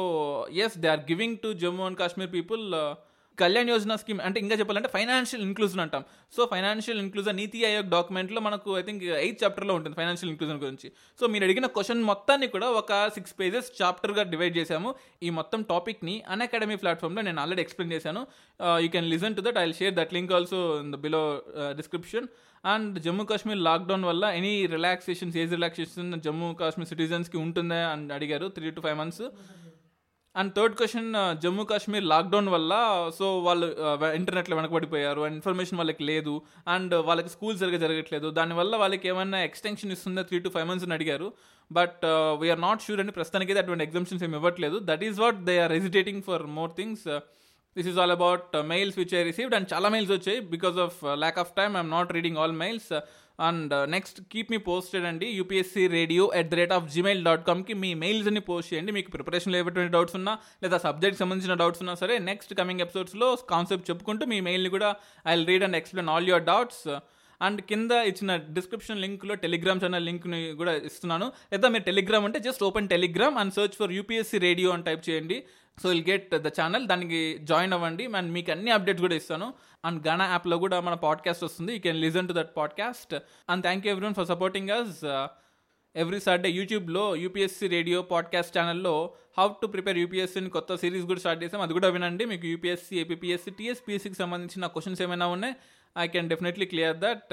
yes 0.64 0.76
they 0.83 0.90
are 0.95 1.05
giving 1.12 1.38
to 1.45 1.49
Jammu 1.64 1.83
and 1.88 1.99
Kashmir 2.02 2.31
people 2.37 2.62
Kalyan 3.43 3.71
Yojana 3.73 3.93
scheme 4.02 4.21
అంటే 4.26 4.38
ఇంకా 4.45 4.57
చెప్పాలంటే 4.61 4.88
ఫైనాన్షియల్ 4.97 5.43
ఇన్క్లూజన్ 5.47 5.81
అంటాం 5.85 6.02
so 6.37 6.40
financial 6.52 6.99
inclusion 7.05 7.37
NITI 7.40 7.59
Aayog 7.69 7.88
డాక్యుమెంట్లో 7.95 8.40
మనకు 8.47 8.71
ఐ 8.81 8.83
థింక్ 8.88 9.02
ఎయిత్ 9.25 9.38
చాప్టర్లో 9.43 9.73
ఉంటుంది 9.78 9.97
ఫైనాన్షియల్ 10.00 10.31
ఇన్క్లూజన్ 10.33 10.59
గురించి 10.64 10.88
సో 11.21 11.25
మీరు 11.33 11.45
అడిగిన 11.49 11.69
క్వశ్చన్ 11.76 12.02
మొత్తాన్ని 12.11 12.49
కూడా 12.55 12.69
ఒక 12.81 12.97
సిక్స్ 13.16 13.35
పేజెస్ 13.40 13.69
చాప్టర్గా 13.81 14.25
డివైడ్ 14.33 14.57
చేశాము 14.61 14.90
ఈ 15.27 15.31
మొత్తం 15.38 15.61
టాపిక్ని 15.72 16.16
అన్ 16.35 16.44
అకాడమీ 16.46 16.79
ప్లాట్ఫామ్లో 16.85 17.25
నేను 17.29 17.40
ఆల్రెడీ 17.44 17.62
ఎక్స్ప్లెయిన్ 17.66 17.94
చేశాను 17.96 18.22
you 18.85 18.90
can 18.96 19.09
listen 19.14 19.37
to 19.40 19.44
that 19.49 19.61
I 19.64 19.66
share 19.83 19.94
that 20.01 20.14
link 20.18 20.33
also 20.38 20.61
in 20.85 20.92
the 20.96 21.01
below 21.07 21.22
description 21.81 22.29
and 22.75 22.94
Jammu 23.07 23.25
Kashmir 23.31 23.61
lockdown 23.68 24.05
వల్ల 24.11 24.25
any 24.38 24.55
relaxations 24.77 25.37
age 25.42 25.53
relaxation 25.59 26.09
Jammu 26.27 26.49
Kashmir 26.62 26.88
సిటిజన్స్కి 26.94 27.37
ఉంటుందా 27.44 27.81
అని 27.94 28.07
అడిగారు 28.18 28.46
three 28.59 28.70
to 28.79 28.83
five 28.87 28.96
months 29.03 29.25
and 30.40 30.51
third 30.57 30.75
question 30.79 31.09
Jammu 31.42 31.64
Kashmir 31.70 32.07
lockdown 32.12 32.49
వల్ల 32.57 32.72
so 33.18 33.27
వాళ్ళు 33.46 33.66
ఇంటర్నెట్లో 34.18 34.55
uh, 34.55 34.59
వెనకబడిపోయారు 34.61 35.20
and 35.27 35.35
information 35.38 35.79
వాళ్ళకి 35.81 36.03
లేదు 36.11 36.35
and 36.75 36.92
uh, 36.94 37.01
వాళ్ళకి 37.09 37.31
స్కూల్ 37.35 37.57
జరిగే 37.62 37.79
జరగట్లేదు 37.85 38.29
దానివల్ల 38.38 38.75
వాళ్ళకి 38.83 39.07
ఏమైనా 39.12 39.38
ఎక్స్టెన్షన్ 39.49 39.92
ఇస్తుందా 39.94 40.25
త్రీ 40.31 40.40
టు 40.46 40.51
ఫైవ్ 40.57 40.66
మంత్స్ 40.70 40.87
అని 40.88 40.94
అడిగారు 40.99 41.29
బట్ 41.79 42.05
వీఆర్ 42.42 42.62
నాట్ 42.66 42.83
షూర్ 42.87 43.01
అండి 43.05 43.14
ప్రస్తుతానికి 43.18 43.51
అయితే 43.53 43.62
అటువంటి 43.64 43.85
ఎగ్జామ్షన్స్ 43.88 44.25
ఏమి 44.29 44.37
ఇవ్వట్లేదు 44.40 44.79
that 44.90 45.05
is 45.09 45.18
what 45.25 45.38
they 45.49 45.55
are 45.64 45.72
reiterating 45.79 46.22
for 46.29 46.44
more 46.59 46.72
things 46.81 47.05
this 47.79 47.88
is 47.92 47.99
all 48.03 48.14
about 48.18 48.53
mails 48.75 48.96
which 49.01 49.14
I 49.18 49.22
received 49.31 49.57
and 49.59 49.68
చాలా 49.75 49.88
మెయిల్స్ 49.96 50.12
వచ్చాయి 50.18 50.40
because 50.57 50.79
of 50.87 50.99
lack 51.25 51.38
of 51.44 51.51
time 51.61 51.72
I'm 51.81 51.92
not 51.99 52.12
reading 52.18 52.38
all 52.44 52.57
mails 52.64 52.90
and 53.49 53.72
next 53.94 54.18
uh, 54.20 54.25
keep 54.33 54.51
me 54.53 54.59
posted 54.68 55.05
అండి 55.09 55.27
UPSC 55.38 55.83
radio 55.96 56.22
at 56.40 56.49
the 56.53 56.57
rate 56.61 56.72
of 56.77 56.87
Gmail 56.94 57.20
dot 57.27 57.42
కామ్కి 57.49 57.75
మీ 57.83 57.90
మెయిల్స్ని 58.05 58.42
post 58.49 58.70
చేయండి 58.72 58.92
మీకు 58.99 59.11
ప్రిపరేషన్లో 59.16 59.59
ఏవైనా 59.62 59.90
doubts 59.96 60.16
ఉన్నా 60.20 60.33
లేదా 60.64 60.79
సబ్జెక్ట్ 60.87 61.18
సంబంధించిన 61.22 61.57
డౌట్స్ 61.62 61.83
ఉన్నా 61.85 61.96
సరే 62.03 62.16
నెక్స్ట్ 62.31 62.55
కమింగ్ 62.61 62.85
ఎపిసోడ్స్లో 62.87 63.29
కాన్సెప్ట్ 63.55 63.88
చెప్పుకుంటూ 63.90 64.27
మీ 64.35 64.38
మెయిల్ని 64.49 64.70
కూడా 64.77 64.90
I 65.33 65.35
read 65.53 65.66
and 65.68 65.79
explain 65.81 66.11
all 66.14 66.31
your 66.33 66.46
doubts 66.53 66.85
and 67.46 67.61
కింద 67.70 67.92
ఇచ్చిన 68.11 68.35
డిస్క్రిప్షన్ 68.57 69.01
లింక్లో 69.05 69.35
టెలిగ్రామ్ 69.44 69.81
ఛానల్ 69.83 70.05
లింక్ని 70.09 70.40
కూడా 70.61 70.72
ఇస్తున్నాను 70.88 71.27
లేదా 71.53 71.68
మీరు 71.75 71.85
టెలిగ్రామ్ 71.90 72.27
అంటే 72.29 72.38
just 72.49 72.62
open 72.68 72.88
Telegram 72.96 73.37
and 73.42 73.55
search 73.59 73.77
for 73.81 73.92
UPSC 73.99 74.38
radio 74.49 74.68
అని 74.75 74.87
టైప్ 74.88 75.03
చేయండి 75.09 75.38
so 75.83 75.87
will 75.92 76.05
get 76.12 76.31
the 76.46 76.51
channel 76.59 76.85
దానికి 76.90 77.20
జాయిన్ 77.51 77.75
అవ్వండి 77.77 78.05
అండ్ 78.20 78.31
మీకు 78.37 78.51
అన్ని 78.55 78.70
అప్డేట్స్ 78.77 79.05
కూడా 79.07 79.16
ఇస్తాను 79.20 79.49
అండ్ 79.87 79.99
గణ 80.09 80.20
యాప్లో 80.35 80.57
కూడా 80.66 80.77
మన 80.87 80.94
పాడ్కాస్ట్ 81.07 81.44
వస్తుంది 81.49 81.72
you 81.77 81.81
can 81.88 82.01
listen 82.07 82.29
to 82.31 82.37
that 82.38 82.53
podcast 82.61 83.12
and 83.53 83.62
thank 83.66 83.85
you 83.87 83.90
everyone 83.96 84.16
for 84.20 84.29
supporting 84.33 84.72
us 84.79 84.96
every 86.03 86.18
Saturday 86.27 86.49
యూట్యూబ్లో 86.59 87.05
యూపీఎస్సీ 87.25 87.66
రేడియో 87.77 87.99
పాడ్కాస్ట్ 88.14 88.55
ఛానల్లో 88.57 88.94
హౌ 89.38 89.46
టు 89.61 89.66
ప్రిపేర్ 89.75 89.99
యూపీఎస్సీని 90.03 90.51
కొత్త 90.57 90.72
సిరీస్ 90.83 91.05
కూడా 91.11 91.20
స్టార్ట్ 91.25 91.40
చేసాం 91.44 91.61
అది 91.66 91.75
కూడా 91.79 91.88
వినండి 91.96 92.25
మీకు 92.33 92.44
యూపీఎస్సీ 92.53 92.96
ఏపీఎస్సీ 93.03 93.53
టీఎస్పీఎస్సీకి 93.61 94.18
సంబంధించిన 94.22 94.68
క్వశ్చన్స్ 94.75 95.01
ఏమైనా 95.07 95.29
ఉన్నాయి 95.37 95.55
I 96.04 96.06
can 96.14 96.28
definitely 96.30 96.66
clear 96.72 96.96
that 97.04 97.30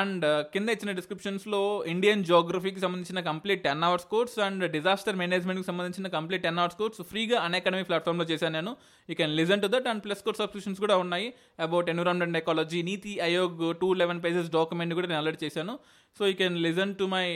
and 0.00 0.24
కింద 0.54 0.68
ఇచ్చిన 0.76 0.92
డిస్క్రిప్షన్స్లో 0.98 1.60
ఇండియన్ 1.94 2.22
జోగ్రఫీకి 2.30 2.80
సంబంధించిన 2.84 3.20
complete 3.30 3.62
ten 3.68 3.82
hours 3.86 4.06
course 4.12 4.36
and 4.46 4.62
disaster 4.76 5.16
మేనేజ్మెంట్కి 5.22 5.68
సంబంధించిన 5.70 6.08
కంప్లీట్ 6.16 6.44
టెన్ 6.46 6.58
అవర్స్ 6.62 6.78
కోర్స్ 6.80 7.00
ఫ్రీగా 7.12 7.38
అన్ 7.46 7.56
అకాడమీ 7.60 7.84
ప్లాట్ఫామ్లో 7.90 8.26
చేశాను 8.32 8.54
నేను 8.58 8.72
you 9.10 9.16
can 9.22 9.34
listen 9.40 9.62
to 9.64 9.70
that 9.74 9.88
and 9.92 10.02
plus 10.06 10.22
course 10.26 10.40
subscriptions 10.42 10.80
కూడా 10.84 10.96
ఉన్నాయి 11.04 11.26
about 11.66 11.90
environment 11.94 12.38
ecology 12.42 12.82
NITI 12.90 13.14
Aayog 13.28 13.64
two 13.82 13.88
eleven 14.02 14.20
pages 14.26 14.50
document 14.58 14.94
కూడా 15.00 15.10
నేను 15.12 15.20
అలర్ట్ 15.24 15.42
చేశాను 15.46 15.74
so 16.18 16.24
you 16.30 16.36
can 16.42 16.58
listen 16.68 16.94
to 17.00 17.06
my 17.16 17.26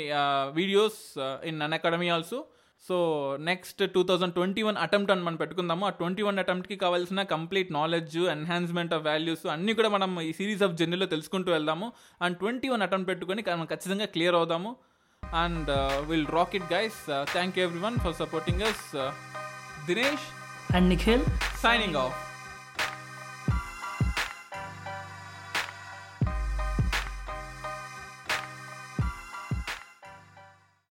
videos 0.61 1.01
in 1.53 1.61
Unacademy 1.81 2.09
also 2.17 2.41
so 2.87 2.97
next 3.49 3.81
two 3.95 4.01
thousand 4.09 4.35
twenty 4.39 4.63
one 4.67 4.77
attempt 4.85 5.11
అని 5.15 5.23
మనం 5.27 5.39
పెట్టుకుందాము 5.43 5.85
ఆ 5.89 5.93
twenty 6.01 6.23
one 6.27 6.37
అటెంప్ట్కి 6.43 6.77
కావాల్సిన 6.85 7.23
complete 7.35 7.71
knowledge 7.79 8.19
enhancement 8.37 8.95
of 8.97 9.03
values 9.11 9.45
అన్నీ 9.57 9.73
కూడా 9.79 9.91
మనం 9.97 10.13
ఈ 10.29 10.31
సిరీస్ 10.41 10.63
ఆఫ్ 10.67 10.77
జర్నీలో 10.81 11.09
తెలుసుకుంటూ 11.15 11.51
వెళ్దాము 11.57 11.89
అండ్ 12.27 12.39
ట్వంటీ 12.43 12.71
వన్ 12.75 12.85
అటెంప్ట్ 12.89 13.11
పెట్టుకొని 13.13 13.45
మనం 13.57 13.69
ఖచ్చితంగా 13.75 14.09
క్లియర్ 14.15 14.39
అవుదాము 14.43 14.73
and 15.45 15.71
will 16.13 16.29
rock 16.39 16.55
it 16.61 16.69
guys 16.77 17.01
thank 17.37 17.57
you 17.59 17.65
everyone 17.89 17.99
for 18.07 18.17
supporting 18.23 18.65
us 18.71 18.85
Dinesh 19.91 20.29
and 20.79 20.89
Nikhil 20.95 21.27
signing 21.67 21.99
off 22.07 22.28